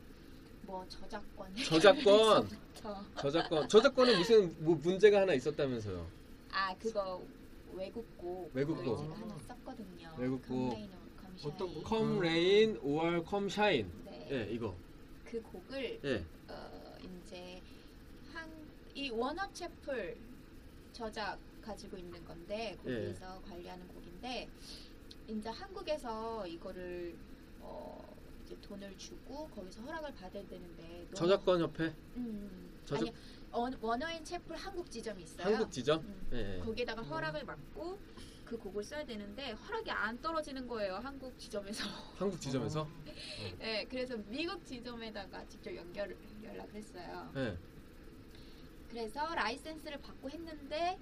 뭐 0.63 0.85
저작권. 0.87 1.53
저작권! 1.55 2.49
저작권. 3.19 3.67
저작권에 3.67 4.17
무슨 4.17 4.55
뭐 4.63 4.75
문제가 4.75 5.21
하나 5.21 5.33
있었다면서요. 5.33 6.07
아 6.51 6.73
그거 6.77 7.21
외국곡. 7.73 8.51
외국곡. 8.53 8.99
제가 8.99 9.19
하나 9.19 9.37
썼거든요. 9.39 10.13
외국곡. 10.17 10.69
컴레인 10.69 10.89
오 10.93 11.21
컴샤인. 11.21 11.83
어떤 11.83 12.17
Rain 12.17 12.77
or 12.81 13.23
Come 13.29 13.47
Shine. 13.47 13.91
네. 14.05 14.27
예, 14.31 14.49
이거. 14.51 14.73
그 15.25 15.41
곡을 15.41 15.99
예. 16.05 16.25
어, 16.47 16.97
이제 17.01 17.61
한이 18.33 19.09
Warner 19.11 19.51
Chappell 19.53 20.17
저작 20.93 21.37
가지고 21.67 21.97
있는 21.97 22.23
건데 22.23 22.77
예. 22.85 23.03
거기서 23.05 23.41
관리하는 23.41 23.87
곡인데 23.89 24.47
이제 25.27 25.49
한국에서 25.49 26.47
이거를 26.47 27.15
어, 27.59 28.15
이제 28.45 28.55
돈을 28.61 28.97
주고 28.97 29.47
거기서 29.49 29.81
허락을 29.81 30.13
받아야 30.13 30.47
되는데 30.47 31.05
저작권 31.13 31.59
협회 31.61 31.93
음, 32.15 32.79
저작- 32.85 33.01
아니 33.07 33.13
어, 33.51 33.69
Warner 33.81 34.23
Chappell 34.23 34.55
한국 34.55 34.89
지점이 34.89 35.23
있어요. 35.23 35.47
한국 35.47 35.71
지점. 35.71 35.99
음, 36.01 36.27
예. 36.33 36.55
예. 36.55 36.59
거기에다가 36.59 37.01
허락을 37.01 37.45
받고 37.45 37.97
그 38.45 38.57
곡을 38.57 38.81
써야 38.83 39.05
되는데 39.05 39.51
허락이 39.51 39.91
안 39.91 40.21
떨어지는 40.21 40.67
거예요 40.67 40.95
한국 40.95 41.37
지점에서. 41.37 41.83
한국 42.17 42.39
지점에서. 42.39 42.87
네, 43.59 43.85
그래서 43.89 44.15
미국 44.27 44.65
지점에다가 44.65 45.45
직접 45.49 45.75
연결 45.75 46.15
연락을 46.43 46.75
했어요. 46.75 47.29
예. 47.35 47.57
그래서 48.89 49.35
라이센스를 49.35 49.99
받고 49.99 50.29
했는데 50.29 50.97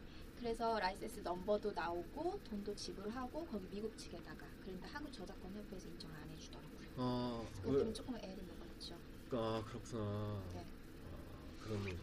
그래서 0.45 0.79
라이센스 0.79 1.21
넘버도 1.21 1.71
나오고 1.71 2.39
돈도 2.43 2.75
지불하고 2.75 3.47
거기 3.47 3.65
미국 3.71 3.97
측에다가 3.97 4.45
그런데 4.61 4.85
한국 4.85 5.11
저작권 5.11 5.51
협회에서 5.55 5.87
인정을 5.87 6.15
안 6.15 6.29
해주더라고요. 6.29 6.87
어, 6.97 7.49
그것 7.55 7.71
왜, 7.71 7.77
때문에 7.79 7.93
조금 7.93 8.15
애를 8.17 8.43
먹었죠. 8.43 8.95
아, 9.31 9.63
그렇구나. 9.65 10.43
네. 10.53 10.59
아, 10.61 11.63
그런 11.63 11.83
일. 11.87 11.97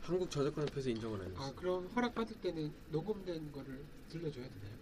한국 0.00 0.30
저작권 0.30 0.66
협회에서 0.66 0.88
인정을 0.88 1.20
안아 1.20 1.28
했어. 1.28 1.54
그럼 1.56 1.86
허락 1.88 2.14
받을 2.14 2.40
때는 2.40 2.72
녹음된 2.88 3.52
거를 3.52 3.84
들려줘야 4.08 4.48
되나요? 4.48 4.74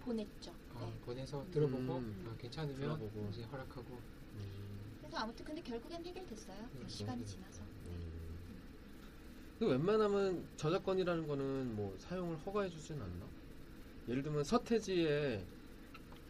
보냈죠. 0.00 0.54
아, 0.74 0.80
네. 0.84 1.00
보내서 1.06 1.50
들어보고 1.50 1.96
음. 2.00 2.28
아, 2.30 2.36
괜찮으면 2.36 2.78
들어보고. 2.78 3.30
이제 3.32 3.44
허락하고 3.44 3.94
음. 4.34 4.96
그래서 4.98 5.16
아무튼 5.16 5.42
근데 5.46 5.62
결국엔 5.62 6.04
해결됐어요. 6.04 6.68
음, 6.74 6.84
시간이 6.86 7.22
음. 7.22 7.26
지나서. 7.26 7.69
네. 9.60 9.66
그 9.66 9.66
웬만하면 9.66 10.48
저작권이라는 10.56 11.26
거는 11.28 11.76
뭐 11.76 11.94
사용을 11.98 12.36
허가해 12.38 12.70
주진 12.70 13.00
않나? 13.00 13.26
예를 14.08 14.22
들면 14.22 14.42
서태지의 14.42 15.46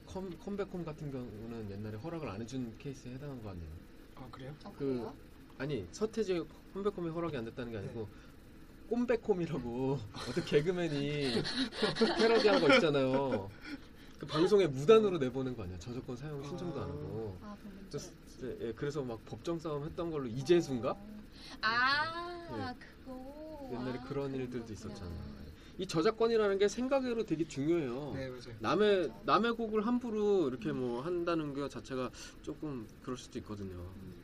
컴, 0.05 0.31
컴백홈 0.37 0.85
같은 0.85 1.13
경우는 1.13 1.71
옛날에 1.71 1.97
허락을 1.97 2.29
안 2.29 2.43
해준 2.43 2.75
케이스에 2.79 3.15
해당한 3.15 3.41
거 3.41 3.51
아니에요? 3.51 3.71
아 4.17 4.29
그래요? 4.31 4.55
어, 4.65 4.73
그- 4.73 4.79
그래요? 4.79 5.17
아니 5.59 5.87
서태지의 5.93 6.45
컴백홈이 6.73 7.11
허락이 7.11 7.37
안 7.37 7.45
됐다는 7.45 7.71
게 7.71 7.79
아니고 7.79 8.09
꼼백홈이라고 8.89 9.99
어떤 10.29 10.45
개그맨이 10.45 11.43
패러디한 12.19 12.61
거 12.61 12.75
있잖아요. 12.75 13.49
그 14.19 14.27
방송에 14.27 14.67
무단으로 14.67 15.19
내보낸 15.19 15.57
거 15.57 15.63
아니야? 15.63 15.79
저작권 15.79 16.17
사용 16.17 16.43
신청도 16.43 16.81
안 16.81 16.89
하고. 16.91 17.39
아, 17.41 17.57
그 17.63 17.99
문제였지. 18.41 18.59
예, 18.61 18.73
그래서 18.73 19.03
막 19.03 19.25
법정 19.27 19.59
싸움 19.59 19.85
했던 19.85 20.11
걸로 20.11 20.27
이재수인가? 20.27 20.97
아, 21.63 22.75
그거. 22.79 23.71
옛날에 23.73 23.99
아, 23.99 24.05
그런 24.05 24.35
일들도 24.35 24.67
거구나. 24.67 24.73
있었잖아. 24.73 25.41
이 25.79 25.87
저작권이라는 25.87 26.59
게 26.59 26.69
생각외로 26.69 27.25
되게 27.25 27.45
중요해요. 27.45 28.13
네 28.15 28.29
맞아요. 28.29 28.55
남의 28.59 29.13
남의 29.25 29.53
곡을 29.53 29.87
함부로 29.87 30.49
이렇게 30.49 30.73
뭐 30.73 31.01
한다는 31.01 31.55
게 31.55 31.67
자체가 31.69 32.11
조금 32.43 32.87
그럴 33.03 33.17
수도 33.17 33.39
있거든요. 33.39 33.77
음. 33.77 34.15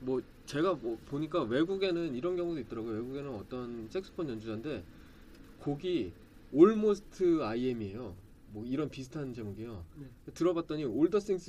뭐 0.00 0.20
제가 0.46 0.74
뭐 0.74 0.98
보니까 1.06 1.42
외국에는 1.42 2.14
이런 2.16 2.36
경우도 2.36 2.58
있더라고요. 2.60 2.94
외국에는 2.94 3.34
어떤 3.36 3.88
색소폰 3.88 4.30
연주자인데 4.30 4.82
곡이 5.60 6.12
Almost 6.52 7.24
IM이에요. 7.40 8.16
뭐 8.52 8.64
이런 8.64 8.88
비슷한 8.88 9.32
제목이에요. 9.32 9.84
네. 9.96 10.06
들어봤더니 10.34 10.84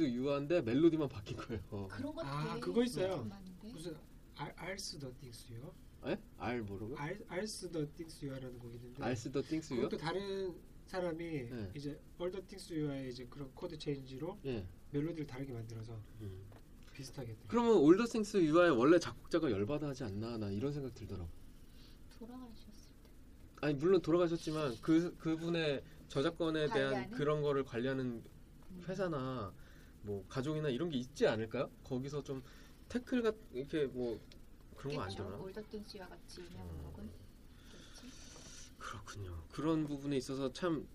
You 0.04 0.24
Are인데 0.28 0.62
멜로디만 0.62 1.10
바뀐 1.10 1.38
거예요. 1.38 1.62
그런 1.90 2.14
거 2.16 2.22
아, 2.24 2.60
그거 2.60 2.84
있어요. 2.84 3.28
무슨 3.64 3.96
알 4.36 4.54
알스 4.56 5.00
더 5.00 5.12
띵스요? 5.20 5.74
에? 6.06 6.18
All 6.38 6.62
뭐라고? 6.62 6.96
All 6.98 7.20
All 7.28 7.72
the 7.72 7.86
Things 7.96 8.17
You 8.17 8.28
Are라는 8.28 8.60
곡이 8.60 8.76
있는데 8.76 9.04
All 9.04 9.32
the 9.32 9.42
Things 9.42 9.74
You 9.74 9.78
Are? 9.78 9.84
그것도 9.84 9.98
다른 9.98 10.54
사람이 10.86 11.24
네. 11.50 11.72
이제 11.76 12.00
얼더 12.18 12.42
띵스요의 12.48 13.10
이제 13.12 13.26
그런 13.30 13.52
코드 13.54 13.78
체인지로 13.78 14.40
예. 14.46 14.66
멜로디를 14.92 15.28
다르게 15.28 15.54
만들어서 15.54 16.00
음. 16.22 16.44
비슷하게. 16.94 17.36
그러면 17.48 17.74
Things 18.06 18.36
You 18.36 18.60
Are 18.60 18.76
원래 18.76 19.00
작곡자가 19.00 19.50
열받아 19.50 19.88
하지 19.88 20.04
않나? 20.04 20.38
나 20.38 20.50
이런 20.50 20.74
생각 20.74 20.94
들더라고. 20.94 21.30
돌아가셨을 22.20 22.92
때. 23.02 23.10
아니 23.62 23.74
물론 23.76 24.02
돌아가셨지만 24.02 24.76
그 24.82 25.16
그분의 25.18 25.84
저작권에 26.12 26.68
대한 26.68 26.92
관리하는? 26.92 27.12
그런 27.12 27.42
거를 27.42 27.64
관리하는 27.64 28.22
음. 28.72 28.84
회사나 28.86 29.54
뭐 30.02 30.26
가족이나 30.28 30.68
이런 30.68 30.90
게 30.90 30.98
있지 30.98 31.26
않을까요? 31.26 31.72
거기서 31.86 32.22
좀 32.22 32.44
태클 32.90 33.22
같 33.22 33.34
이렇게 33.54 33.86
뭐 33.86 34.20
그런 34.76 34.96
거 34.96 35.04
안. 35.04 35.10
되나? 35.10 35.38
올더띵스와 35.38 36.10
같이 36.10 36.42
유명한 36.42 36.68
음. 36.76 36.84
곡은 36.84 37.06
있겠지. 37.06 38.12
그렇군요. 38.78 39.42
그런 39.54 39.88
부분에 39.88 40.18
있어서 40.18 40.52
참 40.52 40.86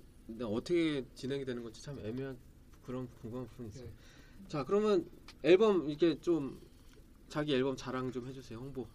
어떻게 0.42 1.06
진행이 1.14 1.46
되는 1.46 1.62
건지 1.62 1.82
참 1.82 1.98
애매한 1.98 2.36
그런 2.84 3.08
궁금한 3.22 3.46
부분이 3.48 3.70
있어요. 3.70 3.86
네. 3.86 4.48
자 4.48 4.64
그러면 4.64 5.08
앨범 5.42 5.88
이렇게 5.88 6.20
좀 6.20 6.60
자기 7.30 7.54
앨범 7.54 7.74
자랑 7.74 8.12
좀 8.12 8.26
해주세요. 8.26 8.58
홍보. 8.58 8.86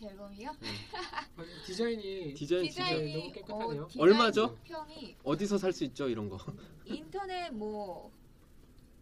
제 0.00 0.06
앨범이요? 0.06 0.48
아, 0.48 1.44
디자인이 1.66 2.32
디자인 2.32 2.62
디자인 2.62 2.96
디자인이 3.04 3.12
너무 3.12 3.32
깨끗하네요. 3.32 3.82
어, 3.82 3.88
디자인 3.88 4.02
얼마죠? 4.02 4.56
평이 4.64 5.16
어디서 5.22 5.58
살 5.58 5.72
수 5.74 5.84
있죠 5.84 6.08
이런 6.08 6.30
거? 6.30 6.38
인터넷 6.86 7.50
뭐 7.50 8.10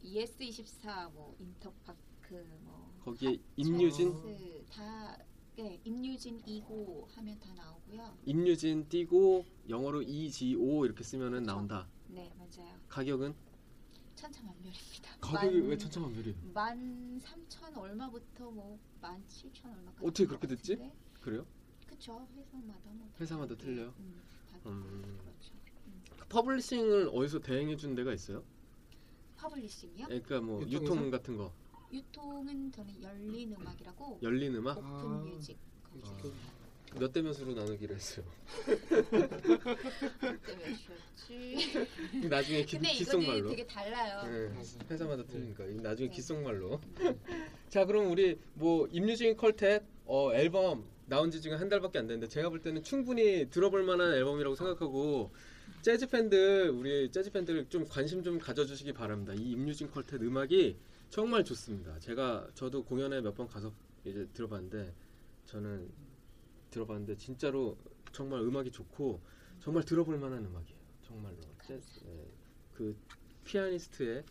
YES24 0.02 1.12
뭐 1.12 1.36
인터파크 1.38 2.44
뭐 2.64 2.90
거기에 3.04 3.38
임유진 3.56 4.12
hot 4.12 4.32
place 4.32 4.64
다 4.72 5.16
네, 5.56 5.80
임유진 5.84 6.42
EGO 6.42 7.06
하면 7.14 7.38
다 7.38 7.52
나오고요. 7.54 8.16
임유진 8.26 8.88
띄고 8.88 9.44
영어로 9.68 10.02
EGO 10.02 10.84
이렇게 10.84 11.04
쓰면은 11.04 11.44
나온다. 11.44 11.88
네 12.08 12.32
맞아요. 12.36 12.74
가격은 12.88 13.34
천차만별입니다. 14.18 15.16
가격이 15.20 15.60
왜 15.60 15.76
천차만별이에요? 15.78 16.36
만 16.52 17.18
삼천 17.20 17.76
얼마부터 17.76 18.50
뭐만 18.50 19.24
칠천 19.28 19.70
얼마까지. 19.70 20.06
어떻게 20.06 20.26
그렇게 20.26 20.46
됐지? 20.48 20.76
그래요? 21.20 21.46
그쵸 21.86 22.26
회사마다 22.36 22.90
뭐 22.90 23.10
회사마다 23.20 23.54
다르게, 23.54 23.64
틀려요? 23.74 23.94
음, 23.98 24.20
다 24.50 24.58
음. 24.66 25.18
그렇죠. 25.22 25.54
음. 25.86 26.02
그 26.18 26.28
publishing을 26.28 27.10
어디서 27.12 27.40
대행해 27.40 27.76
준 27.76 27.94
데가 27.94 28.12
있어요? 28.12 28.42
publishing이요? 29.36 30.06
그러니까 30.06 30.40
뭐 30.40 30.62
유통에서? 30.62 30.84
유통 30.84 31.10
같은 31.10 31.36
거 31.36 31.52
유통은 31.92 32.72
저는 32.72 33.00
열린 33.00 33.52
음악이라고 33.54 34.18
열린 34.22 34.54
음악 34.56 34.78
오픈 34.78 34.88
아, 34.90 35.22
music 35.24 35.56
이쪽 35.96 36.34
몇 36.96 37.12
대 37.12 37.22
몇으로 37.22 37.54
나누기로 37.54 37.94
했어요. 37.94 38.24
때문에 40.46 40.76
주였지. 40.76 41.88
나중에 42.28 42.64
기, 42.64 42.76
근데 42.76 42.92
이거는 42.92 42.98
귓속말로. 42.98 43.48
되게 43.50 43.66
달라요. 43.66 44.22
네. 44.30 44.62
회사마다 44.90 45.24
틀리니까 45.24 45.64
나중에 45.82 46.08
네. 46.08 46.14
귓속말로. 46.14 46.80
자 47.68 47.84
그럼 47.84 48.10
우리 48.10 48.38
뭐 48.54 48.86
임유진 48.90 49.36
quartet 49.36 49.82
어, 50.06 50.32
앨범 50.34 50.84
나온 51.06 51.30
지 51.30 51.40
지금 51.40 51.58
한 51.58 51.68
달밖에 51.68 51.98
안 51.98 52.06
됐는데 52.06 52.28
제가 52.28 52.48
볼 52.48 52.60
때는 52.60 52.82
충분히 52.82 53.48
들어볼 53.50 53.82
만한 53.82 54.12
앨범이라고 54.14 54.54
생각하고 54.56 55.30
재즈 55.82 56.08
팬들 56.08 56.70
우리 56.70 57.10
재즈 57.10 57.30
팬들 57.30 57.66
좀 57.68 57.86
관심 57.88 58.22
좀 58.22 58.38
가져주시기 58.38 58.92
바랍니다. 58.92 59.32
이 59.34 59.52
임유진 59.52 59.90
quartet 59.90 60.22
음악이 60.22 60.76
정말 61.10 61.44
좋습니다. 61.44 61.98
제가 62.00 62.48
저도 62.54 62.84
공연에 62.84 63.20
몇 63.20 63.34
번 63.34 63.46
가서 63.46 63.72
이제 64.04 64.26
들어봤는데 64.32 64.92
저는 65.46 65.88
들어봤는데 66.70 67.16
진짜로 67.16 67.76
정말 68.12 68.40
음악이 68.40 68.70
좋고 68.70 69.20
정말 69.60 69.84
들어볼 69.84 70.18
만한 70.18 70.44
음악이에요. 70.44 70.78
정말로 71.02 71.36
재즈, 71.66 72.00
예, 72.06 72.26
그 72.74 72.96
피아니스트의 73.44 74.24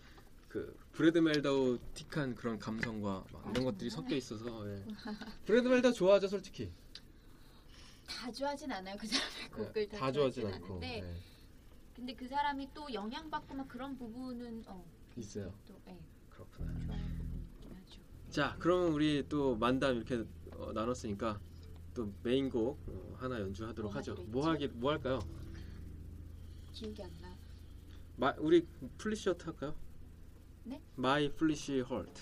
그 0.48 0.78
Brad 0.94 1.18
Mehldau틱한 1.20 2.36
그런 2.36 2.60
감성과 2.60 3.26
막 3.32 3.52
이런 3.52 3.66
것들이 3.66 3.90
섞여 3.90 4.16
있어서 4.16 4.70
예. 4.70 4.86
Brad 5.46 5.68
Mehldau 5.68 5.92
좋아하죠 5.94 6.28
솔직히 6.28 6.72
다 8.08 8.32
좋아하진 8.32 8.72
않아요. 8.72 8.96
그 8.98 9.06
사람의 9.08 9.36
예, 9.44 9.48
곡을 9.50 9.90
다, 9.90 9.98
다 9.98 10.12
좋아하진 10.12 10.44
좋아하진 10.44 10.64
않고 10.64 10.78
않은데 10.78 11.02
예, 11.04 11.16
근데 11.96 12.14
그 12.16 12.28
사람이 12.28 12.70
또 12.74 12.92
영향받고 12.94 13.56
막 13.56 13.68
그런 13.68 13.98
부분은 13.98 14.64
어, 14.68 14.86
있어요. 15.18 15.54
또 15.68 15.74
예, 15.88 15.98
그렇구나. 16.30 16.78
자 18.30 18.56
그러면 18.60 18.92
우리 18.92 19.26
또 19.28 19.56
만담 19.56 19.96
이렇게 19.96 20.24
어, 20.52 20.72
나눴으니까 20.74 21.40
또 21.98 22.14
메인곡 22.22 22.80
어, 22.90 23.16
하나 23.18 23.40
연주하도록 23.42 23.92
뭐 23.92 23.98
하죠. 23.98 24.14
뭐? 24.28 24.48
하기 24.50 24.68
뭐 24.68 24.92
할까요? 24.92 25.20
기억이 26.72 27.02
안 27.02 27.10
나. 27.20 27.36
My, 28.18 28.36
My 28.38 28.68
Foolish 29.00 29.30
Heart 29.30 29.46
할까요? 29.46 29.74
네? 30.64 30.80
My 30.96 31.28
Foolish 31.34 31.82
Heart. 31.82 32.22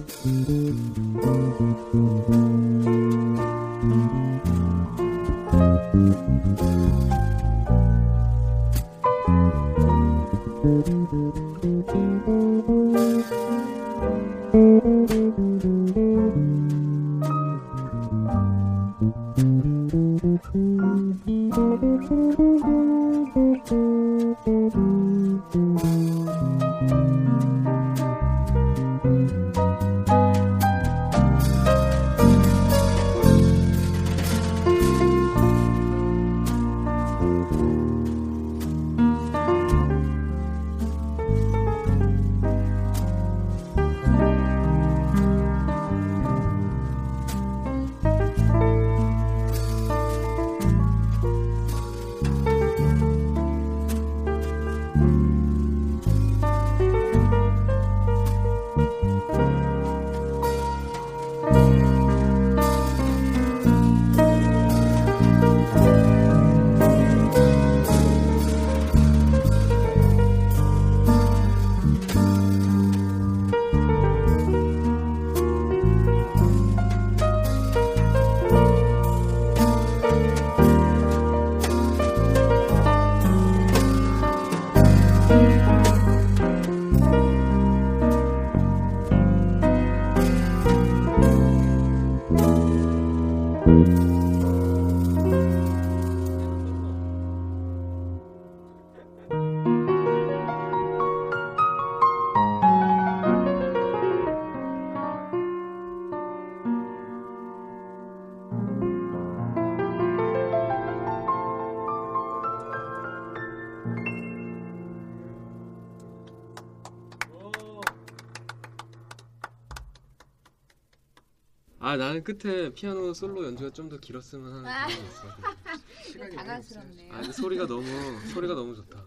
아 121.91 121.97
나는 121.97 122.23
끝에 122.23 122.69
피아노 122.73 123.13
솔로 123.13 123.43
연주가 123.45 123.69
좀 123.71 123.89
더 123.89 123.97
길었으면 123.97 124.53
하는 124.53 124.65
아. 124.65 124.87
그런 124.87 125.01
게 125.01 125.07
있어. 125.07 125.27
시간이 126.09 126.35
당황스럽네요. 126.37 127.13
아 127.13 127.23
소리가 127.23 127.67
너무 127.67 127.85
소리가 128.33 128.53
너무 128.53 128.73
좋다. 128.75 129.03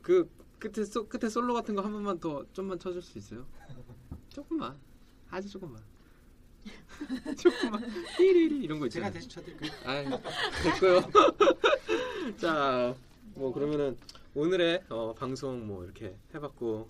그 0.00 0.30
끝에 0.60 0.84
소, 0.84 1.08
끝에 1.08 1.28
솔로 1.28 1.52
같은 1.54 1.74
거 1.74 1.82
한 1.82 1.90
번만 1.92 2.20
더 2.20 2.44
좀만 2.52 2.78
쳐줄 2.78 3.02
수 3.02 3.18
있어요? 3.18 3.44
조금만 4.28 4.78
아주 5.28 5.48
조금만 5.50 5.82
조금만 7.36 7.82
띠리리 8.16 8.62
이런 8.62 8.78
거 8.78 8.88
제가 8.88 9.08
있잖아요. 9.08 9.12
대신 9.12 9.28
쳐드릴까요? 9.30 9.70
아 9.84 10.22
됐고요. 10.62 11.00
자, 12.38 12.94
뭐 13.34 13.52
그러면은 13.52 13.96
오늘의 14.36 14.84
어, 14.88 15.12
방송 15.14 15.66
뭐 15.66 15.82
이렇게 15.84 16.16
해봤고 16.32 16.88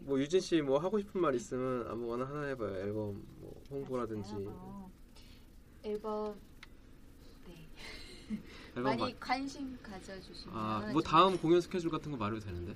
뭐 0.00 0.20
유진 0.20 0.40
씨 0.40 0.60
뭐 0.60 0.78
하고 0.78 0.98
싶은 1.00 1.22
말 1.22 1.34
있으면 1.34 1.88
아무거나 1.88 2.26
하나 2.26 2.42
해봐요. 2.48 2.76
앨범 2.80 3.24
뭐 3.38 3.55
홍보라든지 3.70 4.32
어, 4.34 4.90
앨범 5.82 6.40
네. 7.46 7.68
앨범 8.76 8.82
많이 8.84 9.12
마- 9.12 9.18
관심 9.20 9.78
가져주시면 9.82 10.56
아뭐 10.56 10.92
좀 10.92 11.02
다음 11.02 11.38
공연 11.38 11.60
스케줄 11.60 11.90
같은 11.90 12.10
거 12.10 12.16
말해도 12.16 12.44
되는데 12.44 12.74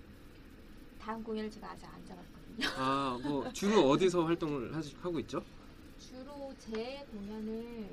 다음 1.01 1.22
공연을 1.22 1.51
제가 1.51 1.70
아직 1.70 1.86
안 1.86 2.05
잡았거든요. 2.07 2.68
아 2.76 3.18
뭐 3.22 3.53
주로 3.53 3.88
어디서 3.91 4.24
활동을 4.26 4.74
하시, 4.74 4.95
하고 4.97 5.18
있죠? 5.20 5.43
주로 5.99 6.55
제 6.59 7.05
공연을 7.11 7.88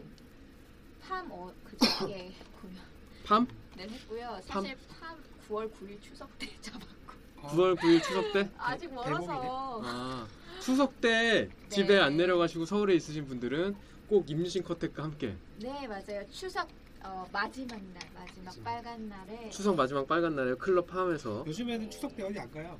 팜 1.01 1.31
어, 1.31 1.53
그저께 1.63 2.33
공연을 2.61 2.81
팜? 3.25 3.47
했고요. 3.77 4.39
사실 4.43 4.77
팜 4.99 5.17
9월 5.47 5.71
9일 5.73 6.01
추석 6.01 6.37
때 6.37 6.47
잡았고 6.61 6.96
9월 7.43 7.75
9일 7.77 8.03
추석 8.03 8.33
때? 8.33 8.49
아직 8.57 8.93
멀어서 8.93 9.81
아 9.83 10.27
추석 10.59 10.99
때 10.99 11.49
집에 11.69 11.95
네. 11.95 11.99
안 11.99 12.17
내려가시고 12.17 12.65
서울에 12.65 12.95
있으신 12.95 13.27
분들은 13.27 13.75
꼭 14.09 14.29
임유진 14.29 14.63
커텍과 14.63 15.03
함께 15.03 15.35
네 15.59 15.87
맞아요 15.87 16.23
추석 16.31 16.67
어, 17.03 17.27
마지막 17.31 17.75
날, 17.75 18.01
마지막 18.15 18.45
마지막. 18.45 18.63
빨간 18.63 19.07
날에 19.09 19.49
추석 19.49 19.75
마지막 19.75 20.07
빨간 20.07 20.35
날에 20.35 20.55
클럽 20.55 20.93
함에서 20.93 21.43
요즘에는 21.45 21.89
추석 21.89 22.15
때 22.15 22.23
어디 22.23 22.39
안 22.39 22.51
가요? 22.51 22.77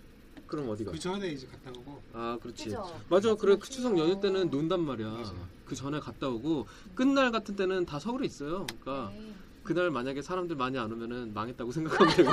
그럼 0.48 0.70
어디 0.70 0.84
가? 0.86 0.92
그 0.92 1.00
전에 1.00 1.28
이제 1.30 1.46
갔다 1.46 1.70
오고 1.72 2.02
아 2.14 2.38
그렇지. 2.42 2.66
그죠? 2.66 3.00
맞아. 3.10 3.36
그래 3.36 3.58
그 3.60 3.70
추석 3.70 3.98
연휴 3.98 4.20
때는 4.20 4.50
논단 4.50 4.82
말이야. 4.82 5.10
맞아요. 5.10 5.48
그 5.66 5.76
전에 5.76 6.00
갔다 6.00 6.30
오고 6.30 6.68
끝날 6.96 7.32
같은 7.32 7.56
때는 7.56 7.86
다 7.86 8.00
서울에 8.00 8.26
있어요. 8.26 8.66
그러니까 8.80 9.12
네. 9.14 9.34
그날 9.68 9.92
만약에 9.92 10.22
사람들 10.22 10.56
많이 10.56 10.80
안 10.80 10.90
오면은 10.94 11.34
망했다고 11.34 11.74
생각하면 11.74 12.16
되고. 12.16 12.32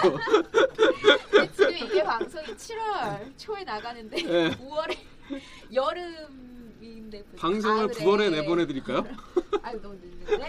지금 1.53 1.77
이게 1.79 2.05
방송이 2.05 2.47
7월 2.47 3.37
초에 3.37 3.65
나가는데 3.65 4.23
네. 4.23 4.51
9월에 4.57 4.97
여름인데 5.73 7.25
벌써 7.25 7.37
방송을 7.37 7.89
가을에. 7.89 8.05
9월에 8.05 8.31
내보내드릴까요? 8.31 9.05
아유 9.63 9.81
너무 9.83 9.97
늦는데 9.97 10.47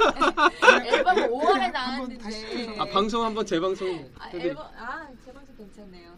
앨범 0.96 1.16
5월에 1.16 1.54
한번 1.54 1.72
나왔는데 1.72 2.80
아 2.80 2.86
방송 2.86 3.24
한번 3.26 3.44
재방송 3.48 4.12
아. 4.20 4.30
앨범 4.32 4.66
아 4.78 5.08
재방송 5.26 5.58
괜찮네요. 5.58 6.12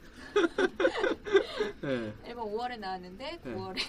네. 1.80 2.14
앨범 2.26 2.52
5월에 2.52 2.78
나왔는데 2.78 3.40
네. 3.42 3.54
9월에 3.56 3.80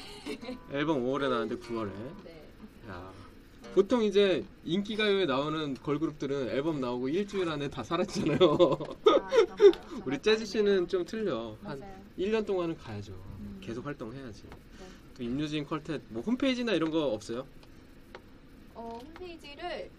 앨범 0.75 1.03
5월에 1.03 1.29
나왔는데 1.29 1.57
9월에. 1.57 1.91
네. 2.23 2.49
야. 2.89 3.13
보통 3.75 4.03
이제 4.03 4.45
인기가요에 4.65 5.27
나오는 5.27 5.75
걸그룹들은 5.75 6.49
앨범 6.51 6.81
나오고 6.81 7.09
일주일 7.11 7.49
안에 7.49 7.69
다 7.69 7.83
사라지잖아요. 7.83 8.39
아? 9.07 9.29
우리 10.05 10.19
재즈 10.21 10.45
씨는 10.47 10.89
좀 10.89 11.05
틀려. 11.05 11.57
한 11.63 11.79
맞아요. 11.79 11.95
1년 12.19 12.45
동안은 12.47 12.77
가야죠. 12.77 13.13
음. 13.13 13.59
계속 13.63 13.87
활동해야지. 13.87 14.43
네. 14.45 14.87
또 15.17 15.23
임유진 15.23 15.67
퀄텟 15.67 16.01
뭐 16.09 16.23
홈페이지나 16.23 16.73
이런 16.73 16.91
거 16.91 17.07
없어요? 17.13 17.47
어, 18.75 18.99
홈페이지를 19.05 19.91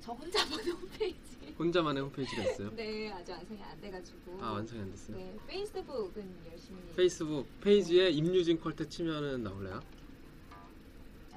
저 0.00 0.12
혼자 0.12 0.44
보는 0.48 0.64
홈페이지. 0.72 1.18
혼자만의 1.58 2.02
홈페이지가 2.02 2.42
있어요? 2.44 2.70
네, 2.74 3.10
아직 3.12 3.32
완성이 3.32 3.62
안 3.62 3.80
돼가지고. 3.80 4.38
아 4.42 4.52
완성이 4.52 4.82
안 4.82 4.90
됐어요. 4.90 5.16
네, 5.16 5.34
페이스북은 5.46 6.34
열심히. 6.50 6.78
페이스북 6.96 7.46
페이지에 7.60 8.10
임유진 8.10 8.60
퀄텟 8.60 8.90
치면은 8.90 9.42
나올래요? 9.42 9.80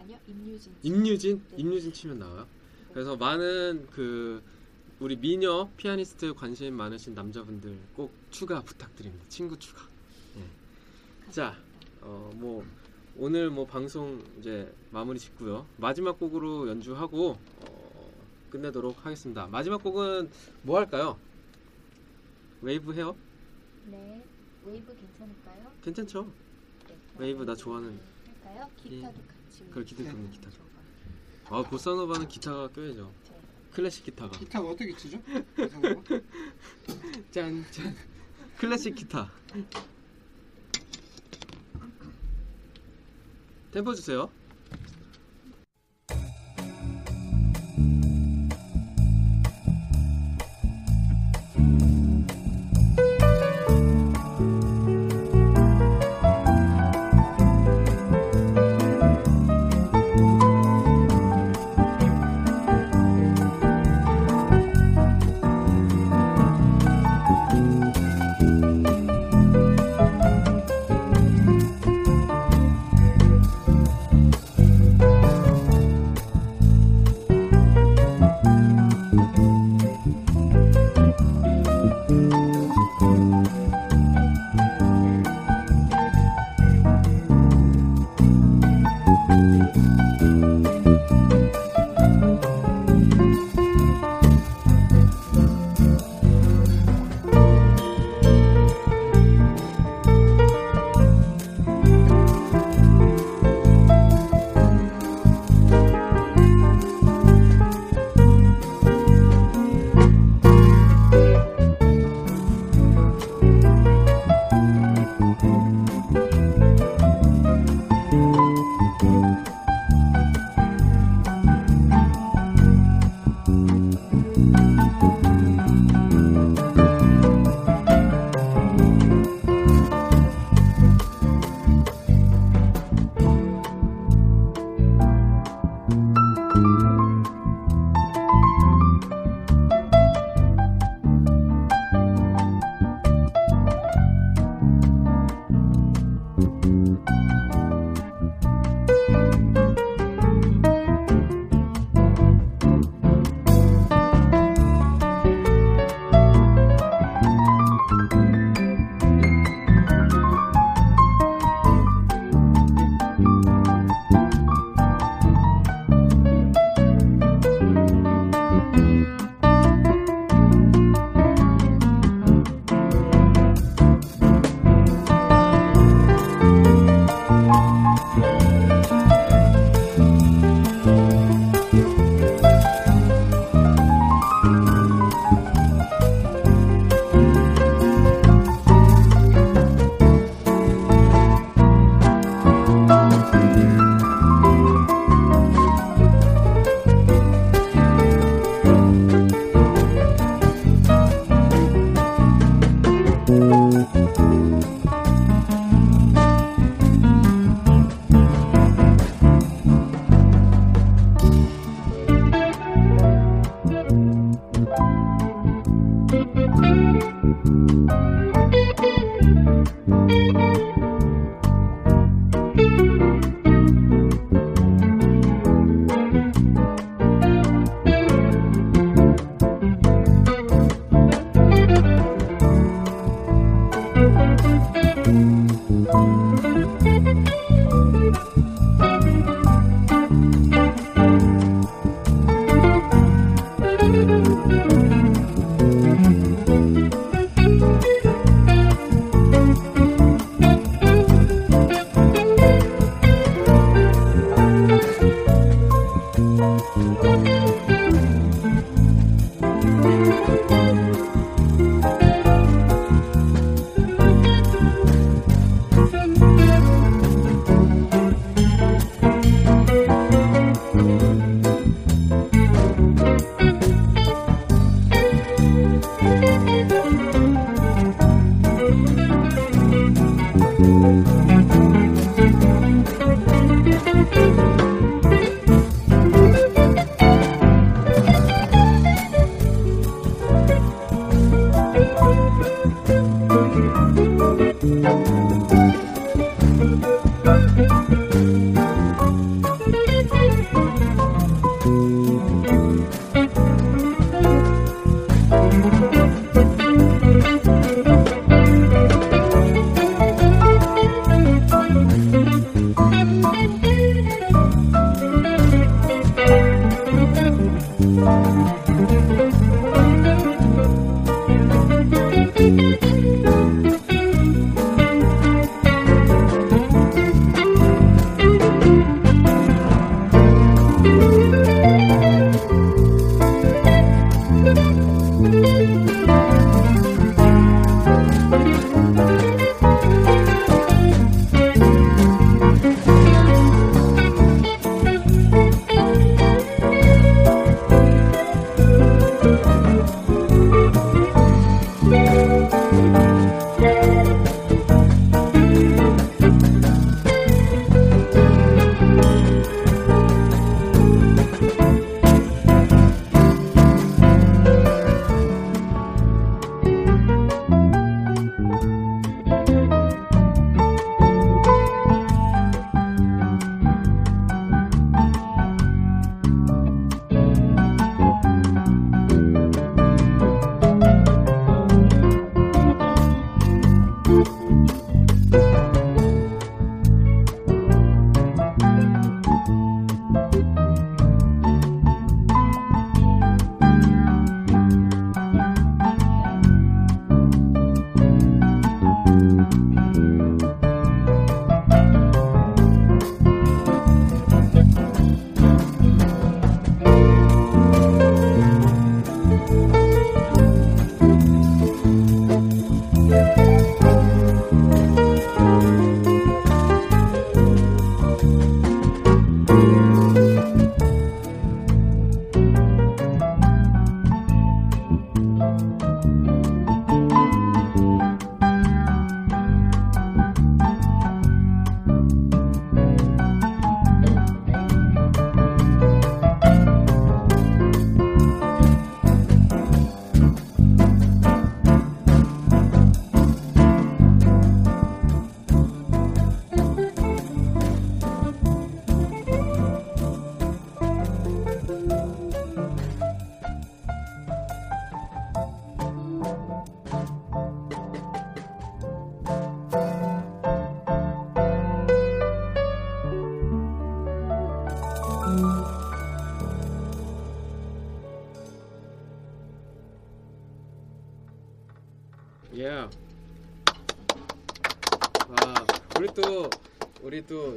아니요, 0.04 0.18
임유진. 0.28 0.76
임유진? 0.84 1.44
네. 1.52 1.58
임유진 1.58 1.94
치면 1.94 2.20
나와요. 2.20 2.46
그래서 2.94 3.16
많은 3.16 3.88
그 3.92 4.44
우리 5.00 5.16
미녀 5.16 5.70
피아니스트 5.78 6.34
관심 6.34 6.76
많으신 6.76 7.14
남자분들 7.14 7.78
꼭 7.96 8.12
추가 8.30 8.62
부탁드립니다. 8.62 9.24
친구 9.30 9.58
추가. 9.58 9.82
자, 11.32 11.58
어 12.02 12.32
뭐 12.36 12.64
오늘 13.16 13.50
뭐 13.50 13.66
방송 13.66 14.24
이제 14.40 14.72
마무리 14.92 15.20
짓고요. 15.20 15.66
마지막 15.78 16.20
곡으로 16.20 16.68
연주하고 16.68 17.38
어, 17.62 18.12
끝내도록 18.50 19.06
하겠습니다. 19.06 19.48
마지막 19.48 19.82
곡은 19.84 20.30
뭐 20.64 20.78
할까요? 20.80 21.18
웨이브 22.62 22.94
헤어? 22.94 23.16
네, 23.86 24.24
웨이브 24.66 24.96
괜찮을까요? 24.96 25.72
괜찮죠? 25.84 26.32
네, 26.88 26.96
웨이브 27.18 27.44
나 27.44 27.56
좋아하는. 27.56 28.00
할까요? 28.44 28.70
기타도 28.78 29.14
같이. 29.14 29.33
그걸 29.60 29.86
기대 29.86 30.04
네. 30.04 30.12
겁니다 30.12 30.32
기타죠. 30.34 30.62
아 31.46 31.62
보사노바는 31.64 32.28
기타가 32.28 32.68
껴야죠. 32.70 33.14
네. 33.30 33.42
클래식 33.72 34.04
기타가. 34.06 34.38
기타가 34.38 34.68
어떻게 34.70 34.96
치죠? 34.96 35.20
짠, 37.32 37.66
짠. 37.72 37.96
클래식 38.58 38.94
기타. 38.96 39.32
템포 43.72 43.94
주세요. 43.96 44.30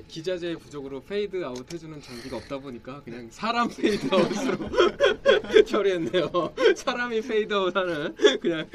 기자재 0.09 0.57
부족으로 0.57 1.03
페이드 1.03 1.45
아웃 1.45 1.73
해주는 1.73 2.01
장비가 2.01 2.37
없다 2.37 2.59
보니까 2.59 3.03
그냥 3.03 3.29
사람 3.31 3.69
페이드 3.69 4.09
아웃으로 4.15 4.57
처리했네요. 5.67 6.55
사람이 6.77 7.21
페이드 7.23 7.53
아웃하는 7.53 8.15
그냥 8.41 8.69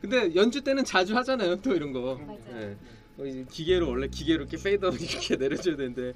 근데 0.00 0.34
연주 0.34 0.62
때는 0.62 0.84
자주 0.84 1.16
하잖아요. 1.16 1.60
또 1.60 1.74
이런 1.74 1.92
거. 1.92 2.14
맞아요. 2.16 2.38
예. 2.62 2.76
어, 3.18 3.22
기계로 3.50 3.88
원래 3.88 4.08
기계로 4.08 4.44
이렇게 4.44 4.56
페이드 4.56 4.86
아웃 4.86 4.94
이렇게 4.98 5.36
내려줘야 5.36 5.76
되는데 5.76 6.14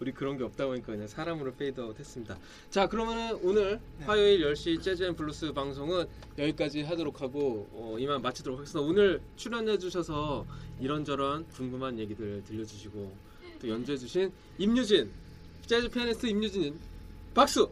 우리 0.00 0.12
그런 0.12 0.38
게 0.38 0.44
없다 0.44 0.66
보니까 0.66 0.86
그냥 0.86 1.06
사람으로 1.06 1.54
페이드 1.54 1.80
아웃 1.80 1.98
했습니다. 1.98 2.38
자 2.70 2.88
그러면은 2.88 3.38
오늘 3.42 3.80
화요일 4.06 4.40
10시 4.52 4.82
Jazz 4.82 5.02
and 5.02 5.14
Blues 5.16 5.52
방송은 5.52 6.06
여기까지 6.38 6.82
하도록 6.82 7.20
하고 7.20 7.68
어, 7.72 7.96
이만 7.98 8.22
마치도록 8.22 8.60
하겠습니다. 8.60 8.88
오늘 8.88 9.20
출연해 9.36 9.78
주셔서 9.78 10.46
이런저런 10.80 11.46
궁금한 11.48 11.98
얘기들 11.98 12.42
들려주시고 12.44 13.25
또 13.60 13.68
연주해 13.68 13.96
주신 13.96 14.32
임유진 14.58 15.10
재즈 15.66 15.88
피아니스트 15.88 16.26
임유진 16.26 16.78
박수 17.34 17.70